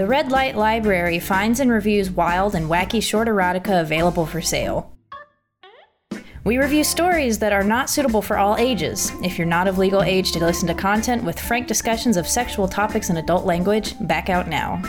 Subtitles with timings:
[0.00, 4.96] The Red Light Library finds and reviews wild and wacky short erotica available for sale.
[6.42, 9.12] We review stories that are not suitable for all ages.
[9.22, 12.66] If you're not of legal age to listen to content with frank discussions of sexual
[12.66, 14.80] topics in adult language, back out now.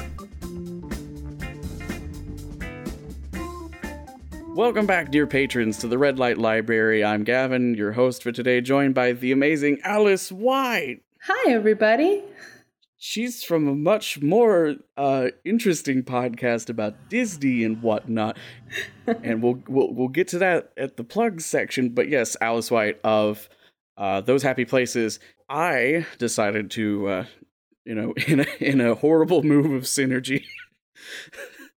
[4.55, 7.03] Welcome back, dear patrons, to the Red Light Library.
[7.03, 11.01] I'm Gavin, your host for today, joined by the amazing Alice White.
[11.23, 12.23] Hi, everybody.
[13.03, 18.37] She's from a much more uh, interesting podcast about Disney and whatnot,
[19.23, 21.89] and we'll, we'll we'll get to that at the plugs section.
[21.89, 23.49] But yes, Alice White of
[23.97, 25.19] uh, those happy places.
[25.49, 27.25] I decided to, uh,
[27.85, 30.45] you know, in a, in a horrible move of synergy,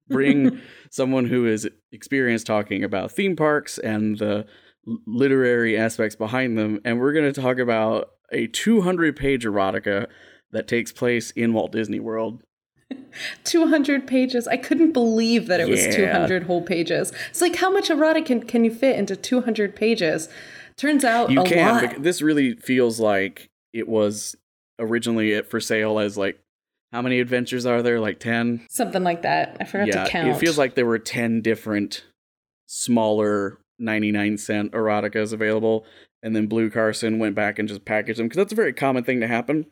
[0.09, 0.59] bring
[0.91, 4.45] someone who is experienced talking about theme parks and the
[5.07, 10.07] literary aspects behind them, and we're going to talk about a 200 page erotica
[10.53, 12.43] that takes place in Walt Disney World.
[13.43, 14.47] 200 pages.
[14.47, 17.11] I couldn't believe that it was 200 whole pages.
[17.29, 20.29] It's like, how much erotic can, can you fit into 200 pages?
[20.77, 21.83] Turns out you a can.
[21.83, 22.03] lot.
[22.03, 24.35] This really feels like it was
[24.79, 26.39] originally it for sale as like
[26.91, 27.99] how many adventures are there?
[27.99, 28.67] Like 10?
[28.69, 29.57] Something like that.
[29.59, 30.29] I forgot yeah, to count.
[30.29, 32.03] it feels like there were 10 different
[32.67, 35.85] smaller 99 cent eroticas available.
[36.21, 39.03] And then Blu Carson went back and just packaged them because that's a very common
[39.03, 39.65] thing to happen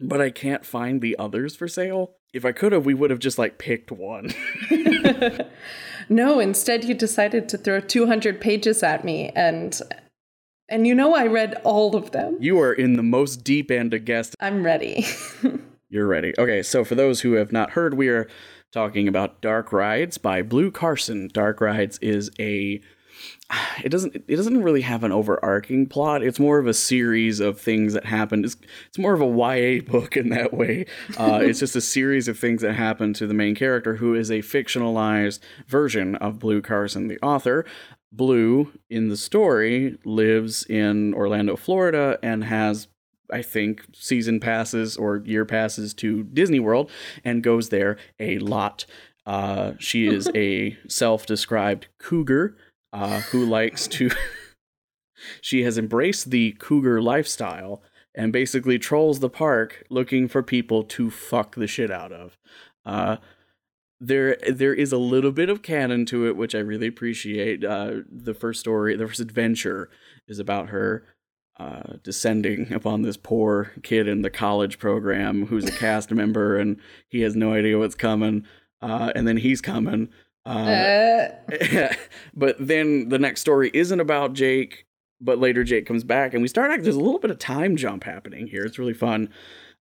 [0.00, 2.14] but I can't find the others for sale.
[2.32, 4.32] If I could have, we would have just like picked one.
[6.08, 9.80] no, instead you decided to throw 200 pages at me and
[10.70, 12.36] and you know I read all of them.
[12.40, 14.34] You are in the most deep end of guest.
[14.38, 15.06] I'm ready.
[15.88, 16.34] You're ready.
[16.38, 18.28] Okay, so for those who have not heard, we are
[18.70, 21.30] talking about Dark Rides by Blu Carson.
[21.32, 22.82] Dark Rides is a
[23.84, 26.22] it doesn't it doesn't really have an overarching plot.
[26.22, 28.44] It's more of a series of things that happened.
[28.44, 30.86] It's, it's more of a YA book in that way.
[31.16, 34.30] Uh, it's just a series of things that happen to the main character, who is
[34.30, 37.64] a fictionalized version of Blu Carson, the author.
[38.10, 42.88] Blue in the story lives in Orlando, Florida, and has
[43.30, 46.90] I think season passes or year passes to Disney World
[47.24, 48.86] and goes there a lot.
[49.26, 52.56] Uh, she is a self-described cougar
[52.92, 54.10] uh, who likes to.
[55.40, 57.82] she has embraced the cougar lifestyle
[58.14, 62.36] and basically trolls the park looking for people to fuck the shit out of.
[62.84, 63.16] Uh,
[64.00, 67.64] there, there is a little bit of canon to it, which I really appreciate.
[67.64, 69.90] Uh, the first story, the first adventure,
[70.26, 71.04] is about her
[71.58, 76.76] uh, descending upon this poor kid in the college program who's a cast member, and
[77.08, 78.46] he has no idea what's coming.
[78.80, 80.08] Uh, and then he's coming,
[80.48, 81.94] uh, uh.
[82.34, 84.86] but then the next story isn't about Jake,
[85.20, 86.84] but later Jake comes back, and we start acting.
[86.84, 88.64] There's a little bit of time jump happening here.
[88.64, 89.30] It's really fun.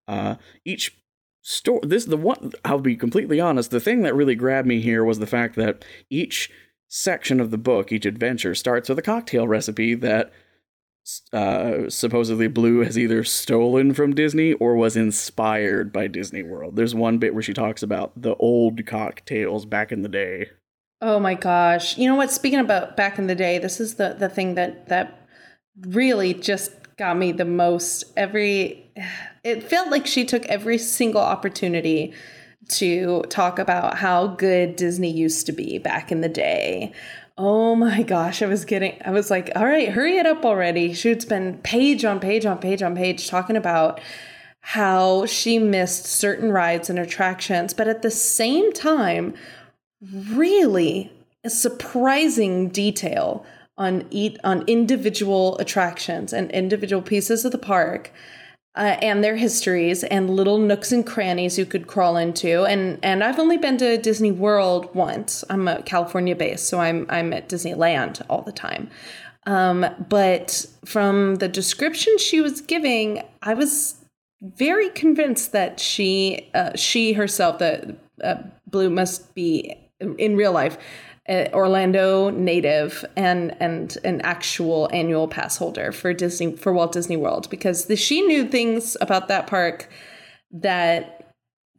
[0.07, 0.35] Uh,
[0.65, 0.97] each
[1.41, 2.51] story, this the one.
[2.65, 3.71] I'll be completely honest.
[3.71, 6.51] The thing that really grabbed me here was the fact that each
[6.89, 10.31] section of the book, each adventure, starts with a cocktail recipe that
[11.31, 16.75] uh, supposedly Blu has either stolen from Disney or was inspired by Disney World.
[16.75, 20.49] There's one bit where she talks about the old cocktails back in the day.
[21.01, 21.97] Oh my gosh.
[21.97, 22.31] You know what?
[22.31, 25.27] Speaking about back in the day, this is the, the thing that, that
[25.81, 28.03] really just got me the most.
[28.17, 28.91] Every,
[29.43, 32.13] it felt like she took every single opportunity
[32.69, 36.93] to talk about how good Disney used to be back in the day.
[37.37, 40.93] Oh my gosh, I was getting, I was like, all right, hurry it up already.
[40.93, 44.01] She would spend page on page on page on page talking about
[44.61, 49.35] how she missed certain rides and attractions, but at the same time,
[50.01, 51.11] really
[51.43, 53.45] a surprising detail
[53.77, 58.11] on eat on individual attractions and individual pieces of the park
[58.75, 62.63] uh, and their histories and little nooks and crannies you could crawl into.
[62.63, 65.43] And and I've only been to Disney World once.
[65.49, 68.89] I'm a California based, so I'm I'm at Disneyland all the time.
[69.45, 73.95] Um, but from the description she was giving, I was
[74.41, 78.35] very convinced that she uh, she herself, the uh,
[78.67, 80.77] Blu, must be in real life
[81.29, 87.17] uh, Orlando native and and an actual annual pass holder for Disney for Walt Disney
[87.17, 89.89] World because the, she knew things about that park
[90.51, 91.33] that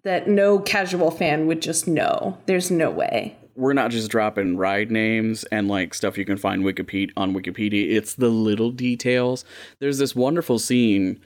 [0.04, 2.38] that no casual fan would just know.
[2.46, 3.36] There's no way.
[3.56, 7.90] We're not just dropping ride names and like stuff you can find Wikipedia on Wikipedia.
[7.90, 9.44] It's the little details.
[9.80, 11.20] There's this wonderful scene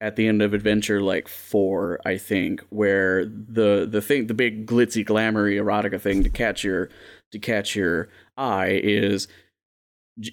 [0.00, 4.66] at the end of Adventure like 4, I think, where the the thing the big
[4.66, 6.90] glitzy glamoury erotica thing to catch your
[7.32, 9.28] to catch your eye is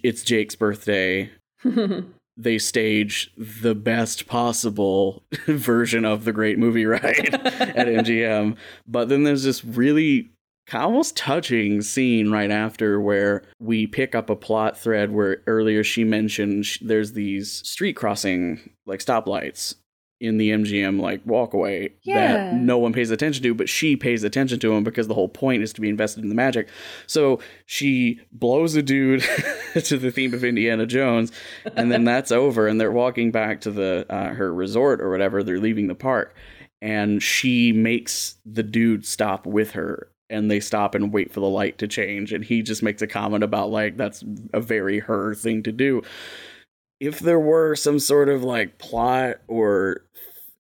[0.04, 1.32] it's Jake's birthday.
[2.38, 8.58] they stage the best possible version of the Great Movie Ride at MGM.
[8.88, 10.32] But then there's this really
[10.74, 16.04] almost touching scene right after where we pick up a plot thread where earlier she
[16.04, 19.76] mentioned sh- there's these street crossing like stoplights
[20.22, 22.34] in the MGM like walkaway Yeah.
[22.52, 25.28] that no one pays attention to, but she pays attention to them because the whole
[25.28, 26.70] point is to be invested in the magic.
[27.08, 29.22] So she blows a dude
[29.84, 31.34] to the theme of Indiana Jones,
[31.76, 35.44] and then that's over, and they're walking back to the uh, her resort or whatever.
[35.44, 36.34] They're leaving the park,
[36.82, 40.08] and she makes the dude stop with her.
[40.30, 43.08] And they stop and wait for the light to change, and he just makes a
[43.08, 44.24] comment about like that's
[44.54, 46.02] a very her thing to do
[47.04, 50.06] if there were some sort of like plot or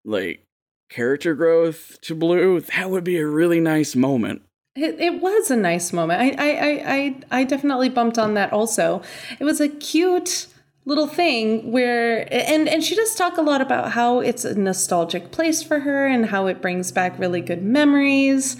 [0.03, 0.45] like
[0.89, 4.41] character growth to Blu, that would be a really nice moment.
[4.75, 6.19] It, it was a nice moment.
[6.19, 9.01] I, I, I, I, definitely bumped on that also.
[9.39, 10.47] It was a cute
[10.85, 15.31] little thing where and and she does talk a lot about how it's a nostalgic
[15.31, 18.57] place for her and how it brings back really good memories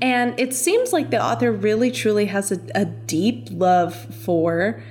[0.00, 4.82] and it seems like the author really truly has a, a deep love for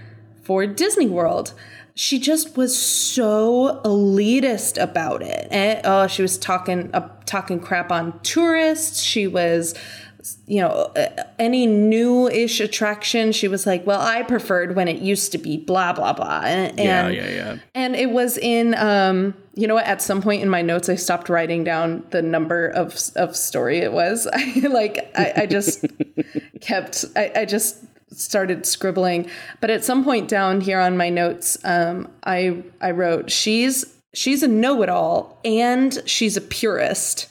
[0.41, 1.53] for disney world.
[1.95, 5.47] She just was so elitist about it.
[5.51, 9.01] And oh she was talking uh, talking crap on tourists.
[9.01, 9.75] She was
[10.47, 15.31] you know uh, any new-ish attraction she was like well i preferred when it used
[15.31, 16.41] to be blah blah blah.
[16.43, 17.57] And, Yeah, and yeah, yeah.
[17.75, 20.95] and it was in um you know what at some point in my notes i
[20.95, 24.27] stopped writing down the number of of story it was.
[24.33, 25.85] I like i, I just
[26.61, 27.77] kept I, I just
[28.11, 29.27] started scribbling.
[29.59, 34.43] But at some point down here on my notes um i i wrote she's she's
[34.43, 37.27] a know-it-all and she's a purist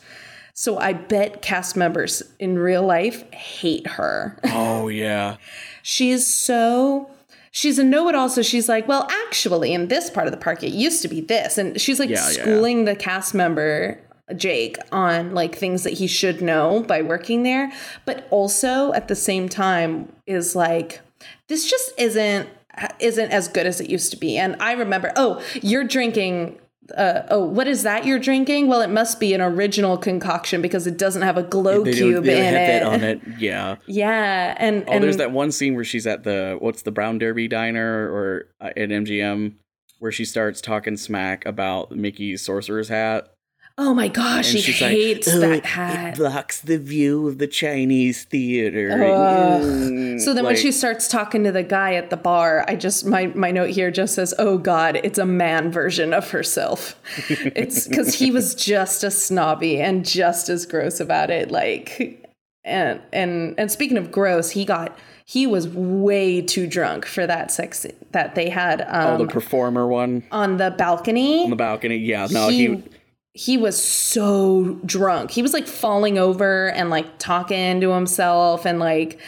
[0.53, 5.37] so i bet cast members in real life hate her Oh yeah.
[5.83, 7.09] she's so
[7.51, 10.71] she's a know-it-all so she's like well actually in this part of the park it
[10.73, 12.41] used to be this and she's like Yeah, yeah.
[12.41, 13.99] schooling the cast member
[14.35, 17.71] jake on like things that he should know by working there
[18.05, 21.01] but also at the same time is like
[21.49, 22.47] this just isn't
[22.99, 26.57] isn't as good as it used to be and i remember oh you're drinking
[26.97, 28.67] uh, oh, what is that you're drinking?
[28.67, 32.23] Well, it must be an original concoction because it doesn't have a glow They cube
[32.25, 32.83] they in have it.
[32.83, 33.21] on it.
[33.39, 33.77] Yeah.
[33.87, 37.17] Yeah, and Oh, and there's that one scene where she's at the what's the Brown
[37.17, 39.53] Derby diner or uh, at MGM
[39.99, 43.32] where she starts talking smack about Mickey's sorcerer's hat.
[43.75, 46.13] Oh my gosh, And she she's like, hates "Oh, that it- hat.
[46.13, 48.89] It blocks the view of the Chinese theater.
[48.89, 53.03] Mm, so then when she starts talking to the guy at the bar, I just
[53.05, 56.95] my my note here just says, "Oh God, it's a man version of herself."
[57.29, 61.49] it's because he was just as snobby and just as gross about it.
[61.49, 62.23] Like,
[62.63, 64.95] and and and speaking of gross, he got
[65.25, 69.87] he was way too drunk for that sex that they had oh, um, the performer
[69.87, 71.43] one on the balcony.
[71.45, 71.97] on the balcony.
[71.97, 72.83] Yeah, no, he, he
[73.33, 75.31] he was so drunk.
[75.31, 79.19] He was like falling over and like talking to himself and like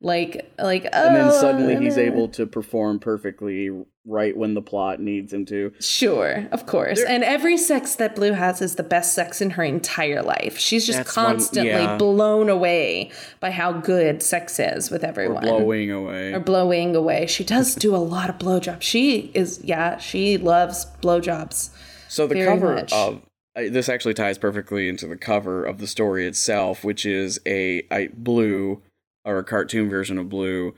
[0.00, 2.02] like like oh, and then suddenly oh, he's uh.
[2.02, 3.70] able to perform perfectly
[4.06, 5.72] right when the plot needs him to.
[5.78, 7.02] Sure, of course.
[7.02, 10.56] and every sex that Blu has is the best sex in her entire life.
[10.56, 11.98] She's just That's one- constantly yeah.
[11.98, 13.10] blown away
[13.40, 15.42] by how good sex is with everyone.
[15.42, 16.32] blowing away.
[16.32, 17.26] Or blowing away.
[17.26, 18.80] She does do a lot of blowjobs.
[18.80, 21.68] She is, yeah, she loves blowjobs.
[22.08, 22.92] So the cover much.
[22.92, 23.20] of
[23.54, 28.08] this actually ties perfectly into the cover of the story itself, which is a, I
[28.14, 28.82] blue
[29.24, 30.74] or a cartoon version of blue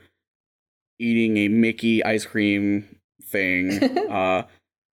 [0.99, 3.81] eating a Mickey ice cream thing.
[4.09, 4.43] uh,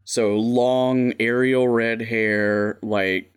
[0.04, 3.32] so long aerial red hair, like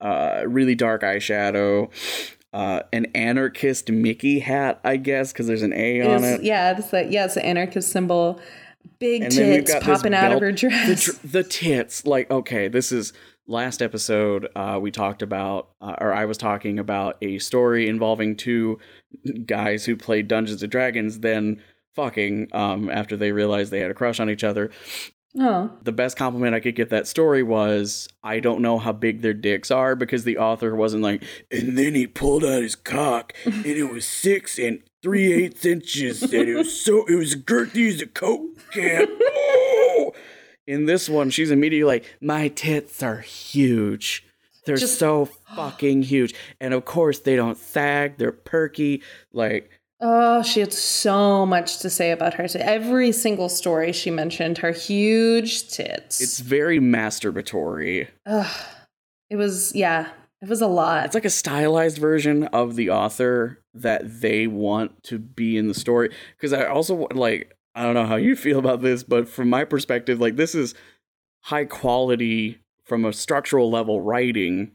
[0.00, 1.90] uh, really dark eyeshadow.
[2.52, 6.42] Uh, an anarchist Mickey hat, I guess, because there's an A on Is- it.
[6.44, 8.40] yeah, it's like yeah, it's an anarchist symbol.
[9.00, 11.04] Big and tits popping out of her dress.
[11.04, 13.12] tr- the tits, like okay, this is
[13.46, 14.48] last episode.
[14.56, 18.78] Uh, we talked about, uh, or I was talking about a story involving two
[19.46, 21.62] guys who played Dungeons and Dragons, then
[21.94, 24.70] fucking um, after they realized they had a crush on each other.
[25.38, 29.20] oh, The best compliment I could get that story was, I don't know how big
[29.22, 33.32] their dicks are because the author wasn't like, and then he pulled out his cock
[33.44, 37.88] and it was six and three eighths inches and it was so, it was girthy
[37.94, 39.06] as a Coke can.
[40.66, 44.24] In this one, she's immediately like, my tits are huge.
[44.66, 46.34] They're Just- so fucking huge.
[46.60, 49.02] And of course, they don't sag, they're perky.
[49.32, 52.46] Like, oh, she had so much to say about her.
[52.56, 56.20] Every single story she mentioned her huge tits.
[56.20, 58.08] it's very masturbatory.
[58.26, 58.56] Ugh.
[59.30, 60.08] It was yeah,
[60.42, 61.06] it was a lot.
[61.06, 65.74] it's like a stylized version of the author that they want to be in the
[65.74, 69.48] story because i also like I don't know how you feel about this, but from
[69.48, 70.74] my perspective, like this is
[71.44, 74.72] high quality from a structural level writing.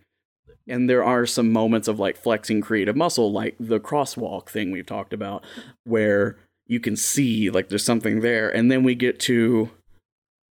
[0.68, 4.86] And there are some moments of like flexing creative muscle, like the crosswalk thing we've
[4.86, 5.44] talked about,
[5.84, 6.38] where
[6.68, 8.50] you can see like there's something there.
[8.50, 9.72] And then we get to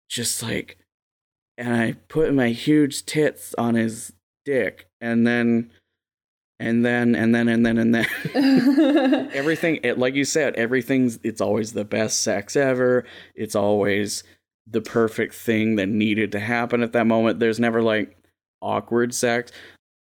[0.08, 0.78] just like,
[1.56, 4.12] and I put my huge tits on his
[4.44, 5.70] dick, and then,
[6.61, 8.06] and then, and then, and then, and then.
[9.34, 14.23] everything it, like you said everything's it's always the best sex ever it's always
[14.66, 18.16] the perfect thing that needed to happen at that moment there's never like
[18.62, 19.52] awkward sex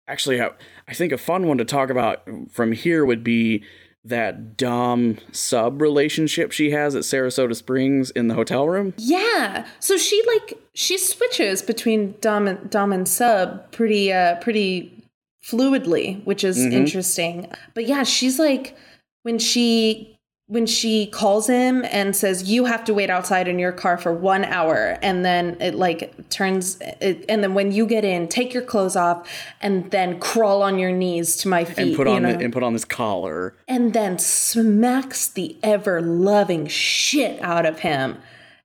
[0.07, 0.51] actually I,
[0.87, 3.65] I think a fun one to talk about from here would be
[4.05, 9.67] that dom sub relationship she has at saratoga springs in the hotel room Yeah.
[9.81, 15.04] So she like she switches between dom and dom and sub pretty uh pretty
[15.45, 16.73] fluidly, which is mm-hmm.
[16.73, 17.51] interesting.
[17.75, 18.77] But yeah, she's like
[19.23, 20.11] when she
[20.47, 24.13] when she calls him and says you have to wait outside in your car for
[24.13, 28.53] 1 hour and then it like turns it, and then when you get in take
[28.53, 29.27] your clothes off
[29.63, 32.63] and then crawl on your knees to my feet and put on the, and put
[32.63, 38.19] on this collar and then smacks the ever loving shit out of him.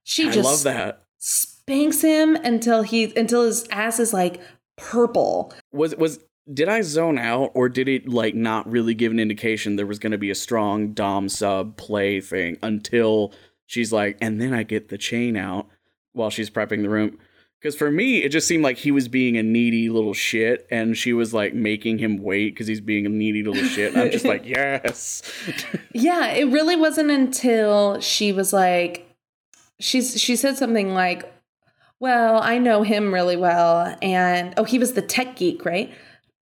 [0.04, 4.40] She i just love that spanks him until he until his ass is like
[4.76, 5.54] purple.
[5.72, 6.18] was was
[6.52, 9.98] did I zone out or did it like not really give an indication there was
[9.98, 13.32] going to be a strong dom sub play thing until
[13.66, 15.68] she's like and then I get the chain out
[16.12, 17.18] while she's prepping the room
[17.62, 20.96] cuz for me it just seemed like he was being a needy little shit and
[20.96, 24.10] she was like making him wait cuz he's being a needy little shit and I'm
[24.10, 25.22] just like yes
[25.92, 29.06] Yeah, it really wasn't until she was like
[29.78, 31.30] she's she said something like,
[31.98, 35.92] "Well, I know him really well and oh, he was the tech geek, right?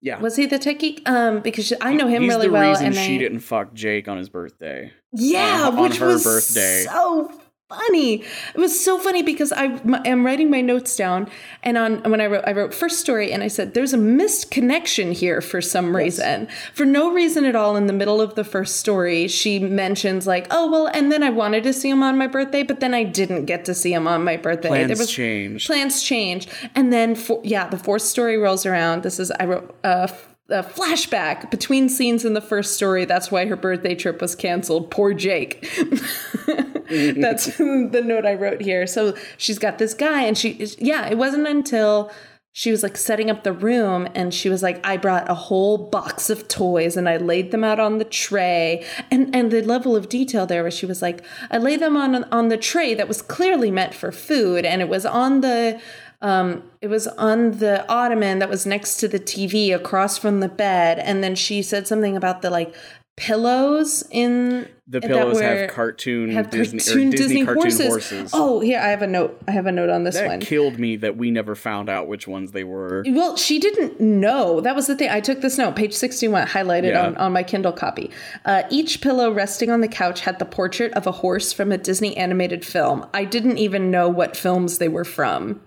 [0.05, 1.01] Yeah Was he the tech geek?
[1.09, 3.73] Um because I know him he's really the well reason and she I, didn't fuck
[3.73, 6.83] Jake on his birthday Yeah, on which her was birthday.
[6.87, 7.31] so
[7.69, 8.23] funny.
[8.53, 11.29] It was so funny because I am writing my notes down,
[11.63, 14.51] and on when I wrote, I wrote first story, and I said there's a missed
[14.51, 17.75] connection here for some reason, for no reason at all.
[17.75, 21.29] In the middle of the first story, she mentions like, oh well, and then I
[21.29, 24.07] wanted to see him on my birthday, but then I didn't get to see him
[24.07, 24.69] on my birthday.
[24.69, 29.03] plans changed Plans change, and then for, yeah, the fourth story rolls around.
[29.03, 30.07] This is I wrote uh,
[30.49, 33.05] a flashback between scenes in the first story.
[33.05, 34.91] That's why her birthday trip was canceled.
[34.91, 35.61] Poor Jake.
[36.89, 38.85] That's the note I wrote here.
[38.85, 42.11] So she's got this guy, and she, yeah, it wasn't until
[42.57, 45.77] she was like setting up the room and she was like i brought a whole
[45.77, 49.93] box of toys and i laid them out on the tray and and the level
[49.93, 51.21] of detail there where she was like
[51.51, 54.87] i laid them on on the tray that was clearly meant for food and it
[54.87, 55.77] was on the
[56.25, 60.49] um, it was on the ottoman that was next to the TV across from the
[60.49, 60.97] bed.
[60.97, 62.73] And then she said something about the like
[63.15, 67.87] pillows in the pillows have cartoon have Disney cartoon Disney, Disney cartoon horses.
[67.87, 68.31] horses.
[68.33, 69.39] Oh, here I have a note.
[69.47, 70.39] I have a note on this one that one.
[70.41, 73.03] killed me that we never found out which ones they were.
[73.07, 74.61] Well, she didn't know.
[74.61, 75.11] That was the thing.
[75.11, 77.05] I took this note, page 61, highlighted Yeah.
[77.05, 78.09] on, on my Kindle copy.
[78.45, 81.77] Uh, each pillow resting on the couch had the portrait of a horse from a
[81.77, 83.05] Disney animated film.
[83.13, 85.61] I didn't even know what films they were from.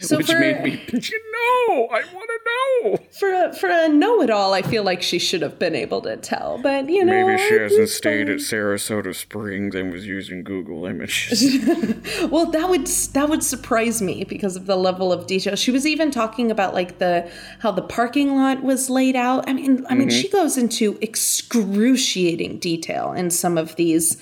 [0.00, 1.88] So which for, made me you know?
[1.90, 2.98] I want to know.
[3.18, 6.58] for a, for a know-it-all, I feel like she should have been able to tell.
[6.62, 11.58] But you know, Maybe she hasn't stayed at Saratoga Springs and was using Google Images.
[12.30, 15.56] Well, that would that would surprise me because of the level of detail.
[15.56, 19.48] She was even talking about like the how the parking lot was laid out.
[19.48, 24.16] I mean, I mean, she goes into excruciating detail in some of these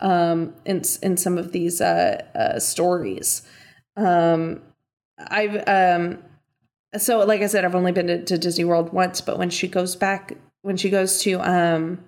[0.00, 3.42] um in in some of these uh, uh stories.
[3.96, 4.62] Um
[5.28, 6.18] I've um
[6.96, 9.68] so like I said, I've only been to, to Disney World once, but when she
[9.68, 11.98] goes back when she goes to um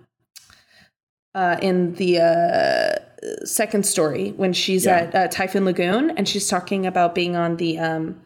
[1.34, 4.96] uh in the uh second story when she's Yeah.
[4.96, 8.20] at uh, Typhoon Lagoon and she's talking about being on the um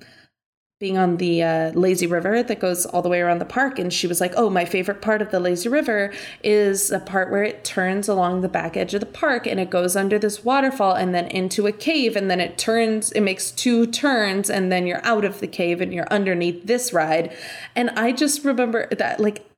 [0.78, 3.78] being on the uh, lazy river that goes all the way around the park.
[3.78, 6.12] And she was like oh my favorite part of the lazy river
[6.45, 9.71] is a part where it turns along the back edge of the park and it
[9.71, 13.50] goes under this waterfall and then into a cave and then it turns it makes
[13.50, 17.35] two turns and then you're out of the cave and you're underneath this ride.
[17.75, 19.49] And i just remember that like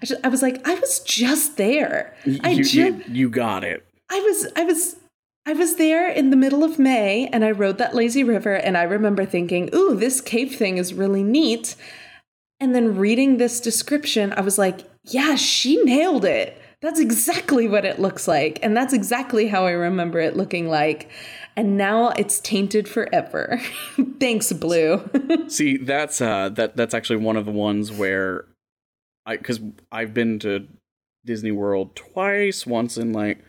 [0.00, 2.14] I, just, I was like i was just there.
[2.42, 3.84] I you, just you, you got it.
[4.08, 4.96] I was I was
[5.44, 8.78] I was there in the middle of May and I rode that lazy river and
[8.78, 11.74] I remember thinking, "Ooh, this cave thing is really neat."
[12.60, 16.56] And then reading this description, I was like, "Yeah, she nailed it.
[16.80, 21.10] That's exactly what it looks like and that's exactly how I remember it looking like."
[21.56, 23.60] And now it's tainted forever.
[24.20, 25.02] Thanks, Blu.
[25.48, 28.44] See, that's uh that that's actually one of the ones where
[29.26, 30.68] I cuz I've been to
[31.24, 33.44] Disney World twice, once in like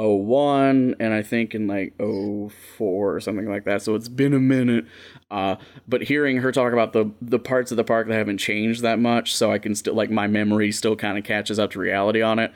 [0.00, 3.82] 01 and I think in like 04 or something like that.
[3.82, 4.86] So it's been a minute.
[5.30, 8.82] Uh, but hearing her talk about the the parts of the park that haven't changed
[8.82, 11.78] that much, so I can still like my memory still kind of catches up to
[11.78, 12.52] reality on it.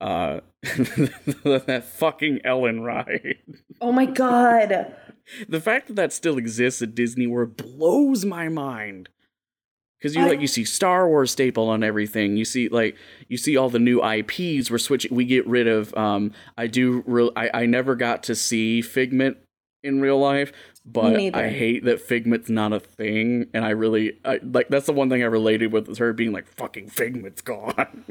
[0.00, 3.36] Uh, that fucking Ellen ride.
[3.80, 4.94] Oh my god.
[5.48, 9.08] the fact that that still exists at Disney World blows my mind.
[9.98, 12.36] Because you I- like you see Star Wars staple on everything.
[12.36, 12.96] You see like
[13.28, 14.70] you see all the new IPs.
[14.70, 15.14] We're switching.
[15.14, 15.96] We get rid of.
[15.96, 17.02] Um, I do.
[17.06, 17.32] Real.
[17.36, 19.38] I I never got to see Figment
[19.82, 20.52] in real life,
[20.84, 21.38] but neither.
[21.38, 23.46] I hate that Figment's not a thing.
[23.54, 26.32] And I really I, like that's the one thing I related with is her being
[26.32, 28.04] like fucking Figment's gone.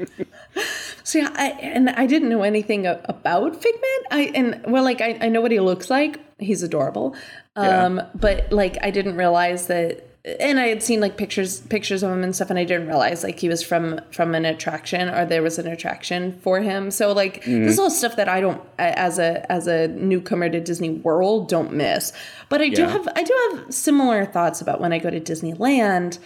[1.04, 4.06] See, I and I didn't know anything about Figment.
[4.10, 6.18] I and well, like I, I know what he looks like.
[6.38, 7.14] He's adorable.
[7.54, 10.02] Um, but like I didn't realize that.
[10.40, 13.22] And I had seen like pictures pictures of him and stuff, and I didn't realize
[13.22, 16.90] like he was from from an attraction or there was an attraction for him.
[16.90, 17.68] So like this mm-hmm.
[17.68, 21.72] is all stuff that I don't as a as a newcomer to Disney World don't
[21.72, 22.12] miss.
[22.48, 26.18] But I do have I do have similar thoughts about when I go to Disneyland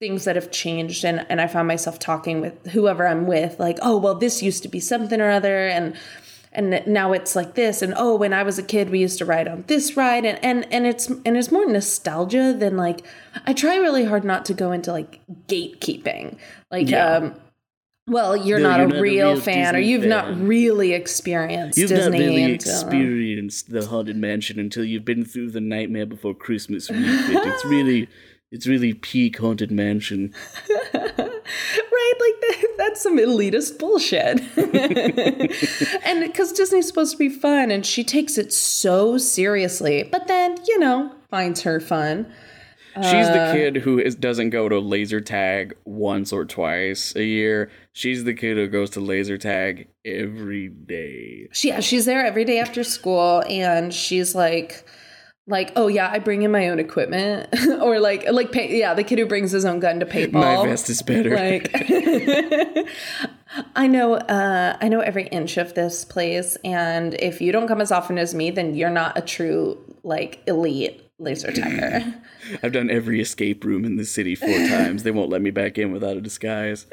[0.00, 3.78] things that have changed and and I found myself talking with whoever I'm with like
[3.82, 5.96] oh well this used to be something or other and
[6.52, 9.24] and now it's like this and oh when I was a kid we used to
[9.24, 13.04] ride on this ride and and and it's and it's more nostalgia than like
[13.46, 16.38] I try really hard not to go into like gatekeeping
[16.70, 17.16] like Yeah.
[17.16, 17.34] um
[18.06, 21.76] well you're No, not, you're a, not a real fan or you've not really experienced
[21.78, 26.06] You've Disney not really until- experienced the haunted mansion until you've been through the Nightmare
[26.06, 27.36] Before Christmas refit.
[27.46, 28.08] it's really,
[28.50, 30.34] it's really peak haunted mansion.
[30.94, 34.40] right like that, that's some elitist bullshit
[36.04, 40.56] and because disney's supposed to be fun and she takes it so seriously but then
[40.66, 42.30] you know finds her fun
[42.96, 47.22] She's Uh, the kid who is, doesn't go to laser tag once or twice a
[47.22, 47.70] year.
[47.92, 51.46] She's the kid who goes to laser tag every day.
[51.52, 54.84] she, yeah she's there every day after school and she's like
[55.48, 57.48] like oh yeah i bring in my own equipment
[57.80, 60.68] or like like pay, yeah the kid who brings his own gun to paintball My
[60.68, 61.34] vest is better.
[61.34, 61.70] like
[63.74, 67.80] i know uh i know every inch of this place and if you don't come
[67.80, 72.14] as often as me then you're not a true like elite laser tagger
[72.62, 75.02] I've done every escape room in the city four times.
[75.02, 76.86] They won't let me back in without a disguise.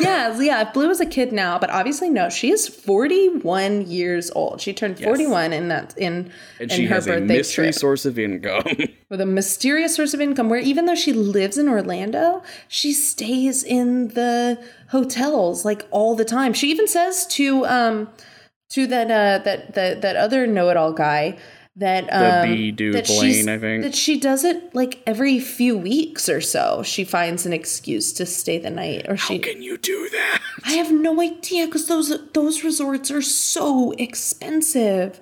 [0.00, 4.30] yeah yeah if blue is a kid now but obviously no she is 41 years
[4.32, 7.64] old she turned 41 in that in And in she her has a birthday mystery
[7.66, 8.64] trip source of income.
[9.10, 13.62] with a mysterious source of income where even though she lives in Orlando, she stays
[13.62, 16.52] in the hotels like all the time.
[16.52, 18.08] She even says to um
[18.70, 21.36] to that uh that that that other know-it-all guy
[21.76, 22.70] that um B.
[22.72, 23.82] Du that Blaine, I think.
[23.82, 26.82] that she does it like every few weeks or so.
[26.82, 30.40] She finds an excuse to stay the night or she Can you do that?
[30.64, 35.20] I have no idea cuz those those resorts are so expensive.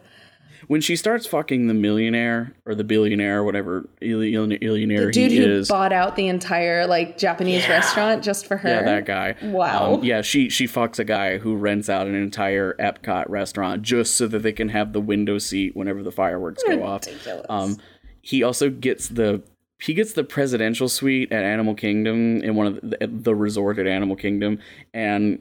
[0.68, 5.50] When she starts fucking the millionaire or the billionaire, whatever illionaire The dude he who
[5.50, 5.68] is.
[5.68, 8.68] bought out the entire like Japanese restaurant just for her.
[8.68, 9.34] Yeah, that guy.
[9.42, 9.94] Wow.
[9.94, 14.14] Um, yeah, she she fucks a guy who rents out an entire Epcot restaurant just
[14.16, 17.04] so that they can have the window seat whenever the fireworks go off.
[17.48, 17.78] Um,
[18.20, 19.42] he also gets the
[19.80, 23.86] he gets the presidential suite at Animal Kingdom in one of the, the resort at
[23.86, 24.58] Animal Kingdom,
[24.92, 25.38] and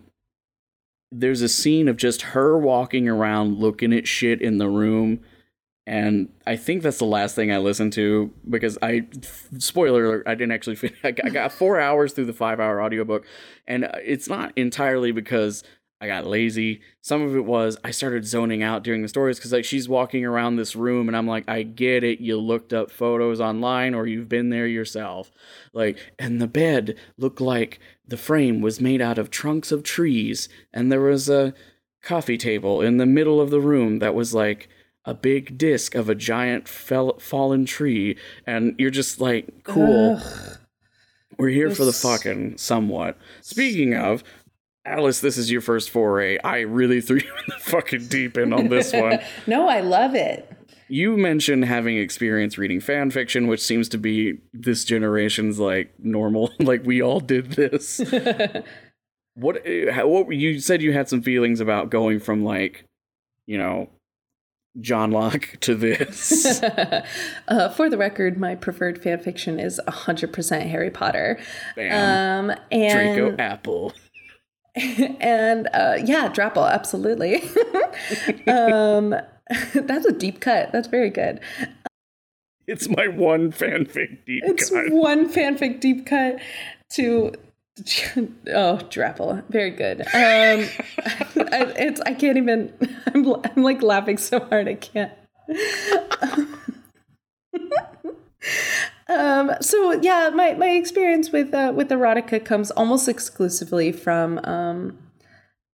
[1.11, 5.21] there's a scene of just her walking around looking at shit in the room.
[5.85, 9.07] And I think that's the last thing I listened to because I,
[9.57, 10.97] spoiler alert, I didn't actually finish.
[11.03, 13.25] I got- four hours through the five hour audiobook.
[13.65, 15.63] And uh, it's not entirely because
[16.01, 16.81] I got lazy.
[17.01, 20.25] Some of it was I started zoning out during the stories because like she's walking
[20.25, 22.19] around this room and I'm like, I get it.
[22.19, 25.31] You looked up photos online or you've been there yourself.
[25.73, 30.47] Like, and the bed looked like the frame was made out of trunks of trees
[30.73, 31.53] and there was a
[32.01, 34.69] coffee table in the middle of the room that was like
[35.05, 40.21] a big disc of a giant fell- fallen tree and you're just like cool.
[41.37, 43.17] We're here for the fucking somewhat.
[43.41, 44.23] Speaking of
[44.85, 46.37] alice this is your first foray.
[46.43, 49.19] I really threw you in the fucking deep end on this one.
[49.47, 50.46] No, I love it.
[50.89, 56.51] You mentioned having experience reading fan fiction which seems to be this generation's like normal
[56.59, 57.99] like we all did this
[59.35, 62.85] what how- what you said you had some feelings about going from like
[63.45, 63.89] you know
[64.79, 66.61] John Locke to this.
[66.61, 71.39] uh, for the record, my preferred fan fiction is 100% Harry Potter.
[71.75, 72.51] Bam.
[72.51, 73.93] Um, and Draco Apple.
[74.75, 77.41] and uh, yeah, Drapple, absolutely.
[78.47, 79.15] um,
[79.73, 80.71] that's a deep cut.
[80.71, 81.39] That's very good.
[82.67, 84.91] It's my one fanfic deep It's cut.
[84.91, 86.39] one fanfic deep cut
[86.93, 87.33] to
[88.53, 90.01] oh, Drapple, very good.
[90.01, 90.07] Um,
[91.51, 92.73] I, it's I can't even.
[93.13, 95.11] I'm, I'm like laughing so hard I can't.
[99.07, 104.97] um, so yeah, my, my experience with uh, with erotica comes almost exclusively from um,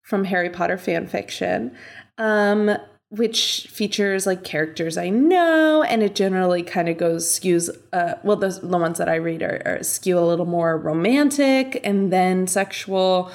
[0.04, 1.76] from Harry Potter fan fiction.
[2.18, 2.78] Um,
[3.14, 7.70] which features like characters I know, and it generally kind of goes skews.
[7.94, 11.80] Uh, well, the the ones that I read are, are skew a little more romantic
[11.84, 13.32] and then sexual.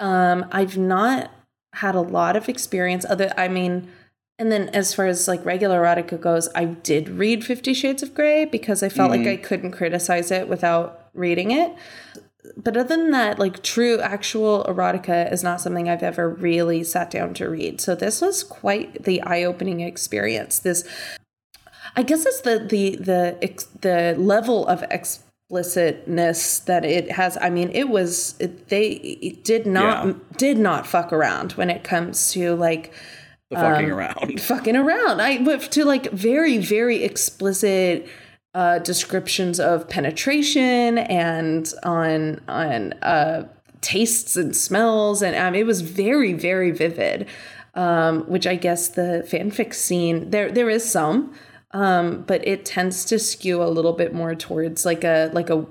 [0.00, 1.30] Um, I've not
[1.74, 3.04] had a lot of experience.
[3.08, 3.88] Other, I mean,
[4.36, 8.14] and then as far as like regular erotica goes, I did read Fifty Shades of
[8.14, 9.26] Grey because I felt mm-hmm.
[9.26, 11.72] like I couldn't criticize it without reading it
[12.56, 17.10] but other than that, like true actual erotica is not something I've ever really sat
[17.10, 17.80] down to read.
[17.80, 20.58] So this was quite the eye-opening experience.
[20.58, 20.88] This,
[21.96, 27.36] I guess, it's the the the the level of explicitness that it has.
[27.40, 30.14] I mean, it was it, they it did not yeah.
[30.36, 32.92] did not fuck around when it comes to like
[33.50, 35.20] the fucking um, around, fucking around.
[35.20, 38.08] I went to like very very explicit
[38.54, 43.48] uh, descriptions of penetration and on on uh,
[43.80, 47.28] tastes and smells, and um, it was very very vivid.
[47.72, 51.32] Um, which I guess the fanfic scene there there is some,
[51.70, 55.64] um, but it tends to skew a little bit more towards like a like a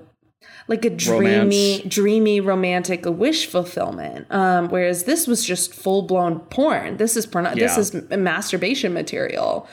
[0.70, 1.94] like a dreamy, Romance.
[1.94, 4.28] dreamy, romantic, a wish fulfillment.
[4.30, 6.98] Um, whereas this was just full blown porn.
[6.98, 7.46] This is porn.
[7.46, 7.56] Yeah.
[7.56, 9.68] This is masturbation material.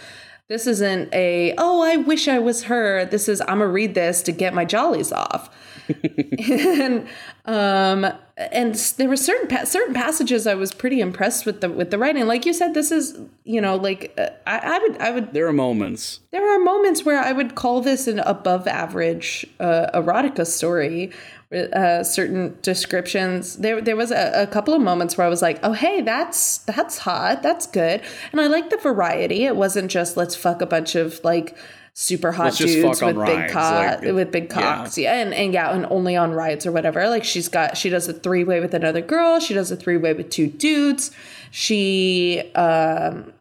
[0.48, 3.04] This isn't a, oh, I wish I was her.
[3.04, 5.50] This is, I'm going to read this to get my jollies off.
[5.88, 7.09] and
[7.46, 8.06] um
[8.37, 11.98] and there were certain pa- certain passages I was pretty impressed with the with the
[11.98, 12.26] writing.
[12.26, 15.32] Like you said, this is you know like uh, I, I would I would.
[15.32, 16.20] There are moments.
[16.32, 21.12] There are moments where I would call this an above average uh, erotica story
[21.52, 23.56] uh, certain descriptions.
[23.56, 26.59] There, there was a, a, couple of moments where I was like, "Oh, hey, that's
[26.59, 29.44] that's hot, that's good," and I like the variety.
[29.44, 31.56] It wasn't just let's fuck a bunch of like
[31.92, 35.14] super hot dudes with big co- like, with big cocks, yeah.
[35.14, 37.09] yeah, and and yeah, and only on rides or whatever.
[37.09, 39.38] Like she's got, she does a three way with another girl.
[39.38, 41.12] She does a three way with two dudes.
[41.52, 43.32] She, um,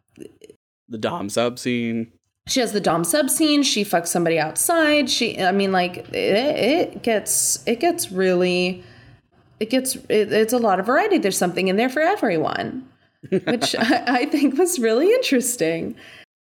[0.87, 2.11] the dom sub scene
[2.47, 3.63] she has the dom sub scene.
[3.63, 5.09] She fucks somebody outside.
[5.09, 8.83] She i mean like it, it gets it gets really
[9.59, 11.17] it gets it, it's a lot of variety.
[11.17, 12.87] There's something in there for everyone
[13.29, 15.95] which I, I, think was really interesting.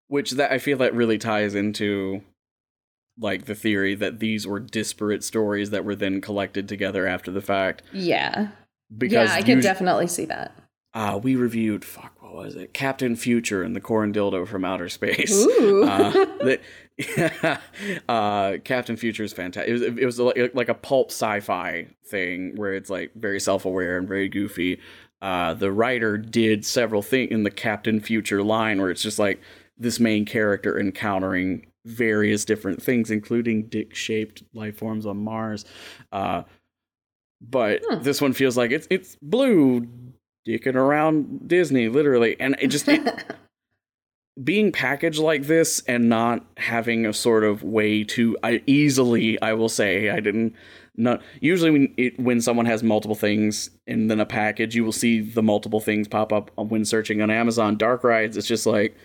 [0.08, 2.22] Which that i feel that really ties into
[3.18, 7.42] like the theory that these were disparate stories that were then collected together after the
[7.42, 7.84] fact.
[7.94, 8.50] Yeah.
[8.96, 10.56] Because yeah i can definitely see that.
[10.94, 12.74] Uh, we reviewed fuck was it?
[12.74, 15.34] Captain Future and the corn dildo from outer space.
[15.34, 15.84] Ooh.
[15.84, 16.60] Uh, the,
[18.10, 19.70] uh, Captain Future is fantastic.
[19.70, 23.98] It was, it was like, like a pulp sci-fi thing where it's like very self-aware
[23.98, 24.80] and very goofy.
[25.22, 29.42] Uh, the writer did several things in the Captain Future line where it's just like
[29.78, 35.66] this main character encountering various different things, including dick-shaped life forms on Mars.
[36.12, 36.44] Uh,
[37.42, 38.02] but hmm.
[38.02, 39.82] this one feels like it's it's blue
[40.48, 42.36] dicking around Disney, literally.
[42.40, 43.24] And it just it,
[44.44, 49.54] being packaged like this and not having a sort of way to I easily, I
[49.54, 50.56] will say, I didn't
[50.96, 54.92] not usually when it, when someone has multiple things and then a package, you will
[54.92, 57.78] see the multiple things pop up when searching on Amazon.
[57.78, 58.96] Dark Rides, it's just like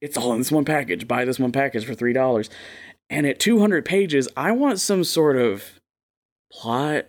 [0.00, 1.08] it's all in this one package.
[1.08, 2.50] Buy this one package for three dollars.
[3.10, 5.80] And at 200 pages, I want some sort of
[6.50, 7.06] plot,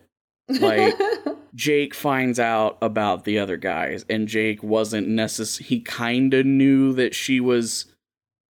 [0.50, 0.96] like
[1.56, 5.68] Jake finds out about the other guys, and Jake wasn't necessary.
[5.68, 7.86] He kind of knew that she was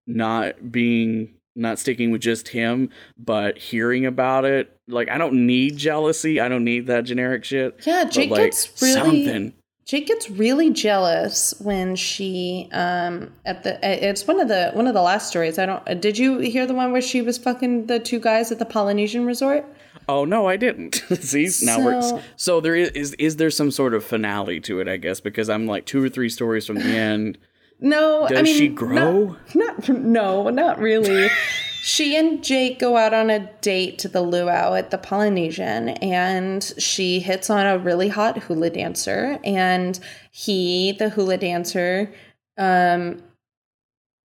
[0.08, 5.78] not being not sticking with just him, but hearing about it, like I don't need
[5.78, 6.40] jealousy.
[6.40, 7.80] I don't need that generic shit.
[7.86, 9.54] Yeah, Jake like, gets really something.
[9.86, 14.94] Jake gets really jealous when she um at the it's one of the one of
[14.94, 15.60] the last stories.
[15.60, 18.60] I don't did you hear the one where she was fucking the two guys at
[18.60, 19.66] the Polynesian resort?
[20.14, 20.96] Oh no, I didn't.
[21.22, 24.80] See, now so, we're so there is, is is there some sort of finale to
[24.80, 24.88] it?
[24.88, 27.40] I guess because I'm like two or three stories from the end.
[27.80, 29.36] No, does I mean, she grow?
[29.56, 31.30] Not, not no, not really.
[31.82, 36.64] she and Jake go out on a date to the luau at the Polynesian, and
[36.78, 40.00] she hits on a really hot hula dancer, and
[40.32, 42.14] he, the hula dancer,
[42.58, 43.22] um,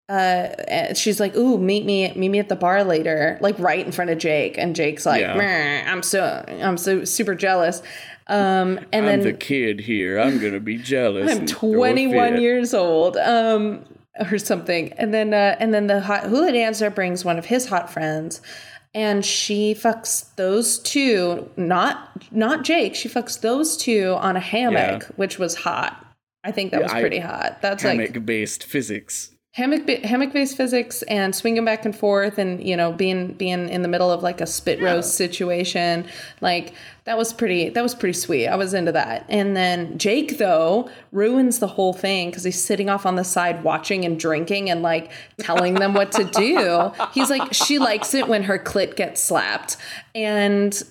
[0.08, 3.90] uh she's like ooh meet me meet me at the bar later like right in
[3.90, 5.84] front of jake and jake's like yeah.
[5.86, 7.82] i'm so i'm so super jealous
[8.26, 13.16] um and I'm then the kid here i'm gonna be jealous i'm 21 years old
[13.16, 13.82] um
[14.20, 17.66] or something and then uh and then the hot hula dancer brings one of his
[17.66, 18.42] hot friends
[18.94, 22.94] and she fucks those two, not not Jake.
[22.94, 25.08] She fucks those two on a hammock, Yeah.
[25.16, 26.00] which was hot.
[26.44, 27.60] I think that was I- pretty hot.
[27.60, 29.33] That's like Hammock based physics.
[29.54, 33.82] Hammock hammock based physics and swinging back and forth and you know being being in
[33.82, 36.04] the middle of like a spit roast situation
[36.40, 36.72] like
[37.04, 38.48] that was pretty that was pretty sweet.
[38.48, 39.24] I was into that.
[39.28, 43.62] And then jake though ruins the whole thing because he's sitting off on the side
[43.62, 46.90] watching and drinking and like telling them what to do.
[47.12, 49.76] He's like she likes it when her clit gets slapped.
[50.16, 50.82] And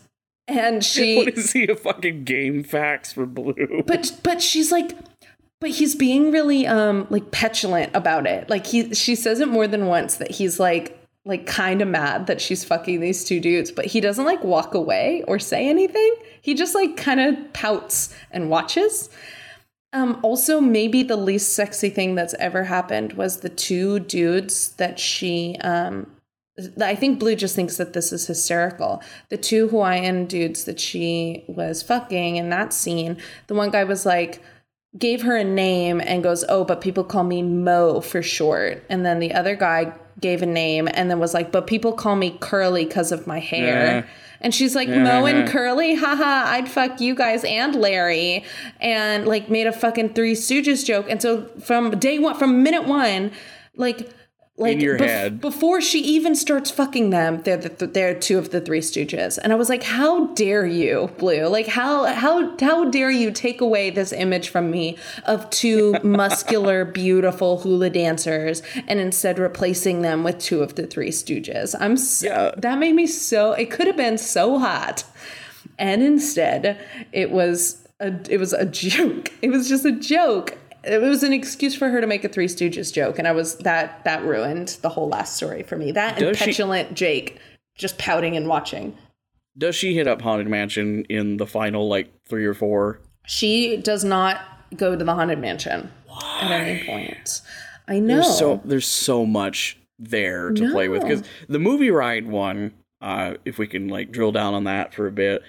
[0.47, 3.83] and she What is he a fucking GameFAQs for blue?
[3.85, 4.93] but but she's like
[5.63, 8.49] but he's being really um like petulant about it.
[8.49, 12.27] Like he she says it more than once that he's like like kind of mad
[12.27, 16.15] that she's fucking these two dudes but he doesn't like walk away or say anything.
[16.41, 19.09] He just like kind of pouts and watches.
[19.93, 24.99] Um also maybe the least sexy thing that's ever happened was the two dudes that
[24.99, 26.07] she um
[26.79, 29.01] I think Blu just thinks that this is hysterical.
[29.29, 34.05] The two Hawaiian dudes that she was fucking in that scene, the one guy was
[34.05, 34.39] like,
[34.97, 38.83] gave her a name and goes, Oh, but people call me Mo for short.
[38.89, 42.15] And then the other guy gave a name and then was like, But people call
[42.15, 43.85] me Curly because of my hair.
[43.85, 44.05] Yeah.
[44.41, 48.43] And she's like, Mo and Curly, haha, I'd fuck you guys and Larry.
[48.81, 51.05] And like made a fucking Three Stooges joke.
[51.09, 53.31] And so from day one, from minute one,
[53.77, 54.09] like,
[54.55, 55.41] like your bef- head.
[55.41, 59.51] before she even starts fucking them, they're the, they're two of the Three Stooges, and
[59.51, 61.47] I was like, "How dare you, Blu?
[61.47, 66.85] Like, how how how dare you take away this image from me of two muscular,
[66.85, 71.75] beautiful hula dancers, and instead replacing them with two of the Three Stooges?
[71.79, 72.51] I'm so, Yeah.
[72.57, 73.53] that made me so.
[73.53, 75.03] It could have been so hot,
[75.79, 76.79] and instead,
[77.11, 79.31] it was a it was a joke.
[79.41, 80.57] It was just a joke.
[80.83, 83.55] It was an excuse for her to make a Three Stooges joke, and I was
[83.59, 85.91] that that ruined the whole last story for me.
[85.91, 87.39] That and Does she- petulant Jake
[87.77, 88.97] just pouting and watching.
[89.57, 92.99] Does she hit up Haunted Mansion in the final like three or four?
[93.25, 94.41] She does not
[94.75, 95.91] go to the haunted mansion
[96.41, 97.41] at any point.
[97.87, 98.15] I know.
[98.15, 103.35] There's so there's so much there to play with because the movie ride one, uh,
[103.45, 105.43] if we can like drill down on that for a bit,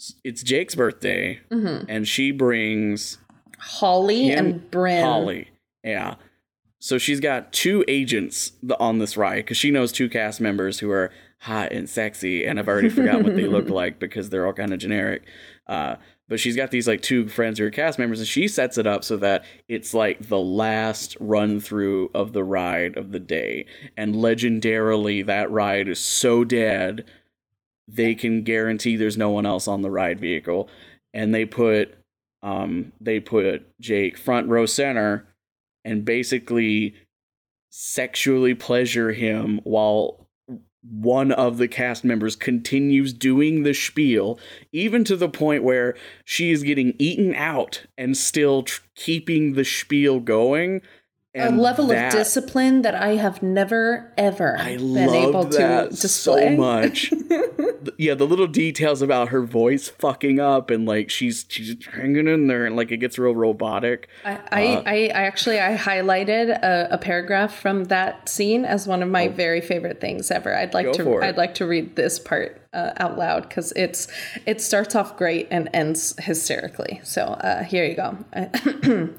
[0.00, 1.86] s- it's Jake's birthday, Mhm.
[1.88, 3.18] and she brings
[3.58, 5.04] Holly him- and Bryn.
[5.04, 5.48] Holly.
[5.84, 6.16] Yeah.
[6.78, 10.90] So she's got two agents on this ride because she knows two cast members who
[10.90, 14.52] are hot and sexy, and I've already forgotten what they look like because they're all
[14.52, 15.24] kind of generic.
[15.66, 15.96] Uh,
[16.28, 18.86] but she's got these like two friends who are cast members, and she sets it
[18.86, 23.66] up so that it's like the last run through of the ride of the day.
[23.96, 27.04] And legendarily, that ride is so dead,
[27.88, 30.68] they can guarantee there's no one else on the ride vehicle.
[31.14, 31.94] And they put
[32.42, 35.26] um, they put Jake front row center
[35.84, 36.94] and basically
[37.70, 40.26] sexually pleasure him while
[40.88, 44.38] one of the cast members continues doing the spiel,
[44.72, 49.64] even to the point where she is getting eaten out and still tr- keeping the
[49.64, 50.80] spiel going.
[51.36, 56.48] A level that- of discipline that I have never ever I been able to display.
[56.48, 57.12] so much.
[57.98, 62.48] Yeah, the little details about her voice fucking up and like she's she's hanging in
[62.48, 64.08] there and like it gets real robotic.
[64.24, 69.02] I, I, I, I actually I highlighted a, a paragraph from that scene as one
[69.04, 70.54] of my very favorite things ever.
[70.54, 70.92] I'd like Oh.
[70.94, 71.22] To.
[71.22, 74.08] I'd like to read this part uh, out loud because it's
[74.46, 77.00] it starts off great and ends hysterically.
[77.04, 78.18] So uh, here you go.